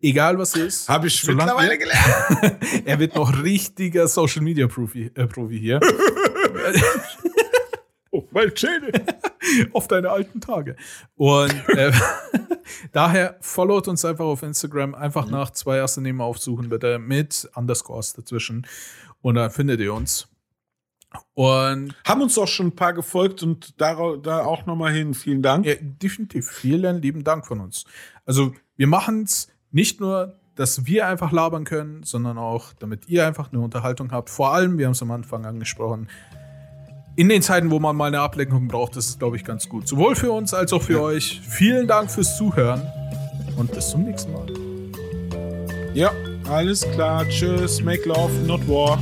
[0.00, 0.88] egal was ist.
[0.88, 2.58] Habe ich mittlerweile gelernt.
[2.84, 5.80] er wird noch richtiger Social Media Profi, äh, Profi hier.
[8.10, 8.92] oh, meine Zähne.
[9.72, 10.76] auf deine alten Tage.
[11.16, 11.92] Und äh,
[12.92, 15.32] daher followt uns einfach auf Instagram, einfach mhm.
[15.32, 18.66] nach zwei ersten Namen aufsuchen, bitte mit Underscores dazwischen.
[19.20, 20.28] Und dann findet ihr uns.
[21.32, 25.14] Und haben uns auch schon ein paar gefolgt und da, da auch nochmal hin.
[25.14, 25.64] Vielen Dank.
[25.64, 26.50] Ja, definitiv.
[26.50, 27.84] Vielen lieben Dank von uns.
[28.26, 33.26] Also, wir machen es nicht nur, dass wir einfach labern können, sondern auch, damit ihr
[33.26, 34.28] einfach eine Unterhaltung habt.
[34.30, 36.08] Vor allem, wir haben es am Anfang angesprochen,
[37.18, 39.88] in den Zeiten, wo man mal eine Ablenkung braucht, ist es, glaube ich, ganz gut.
[39.88, 41.40] Sowohl für uns als auch für euch.
[41.42, 42.80] Vielen Dank fürs Zuhören
[43.56, 44.46] und bis zum nächsten Mal.
[45.94, 46.12] Ja,
[46.48, 47.28] alles klar.
[47.28, 47.82] Tschüss.
[47.82, 48.98] Make love, not war.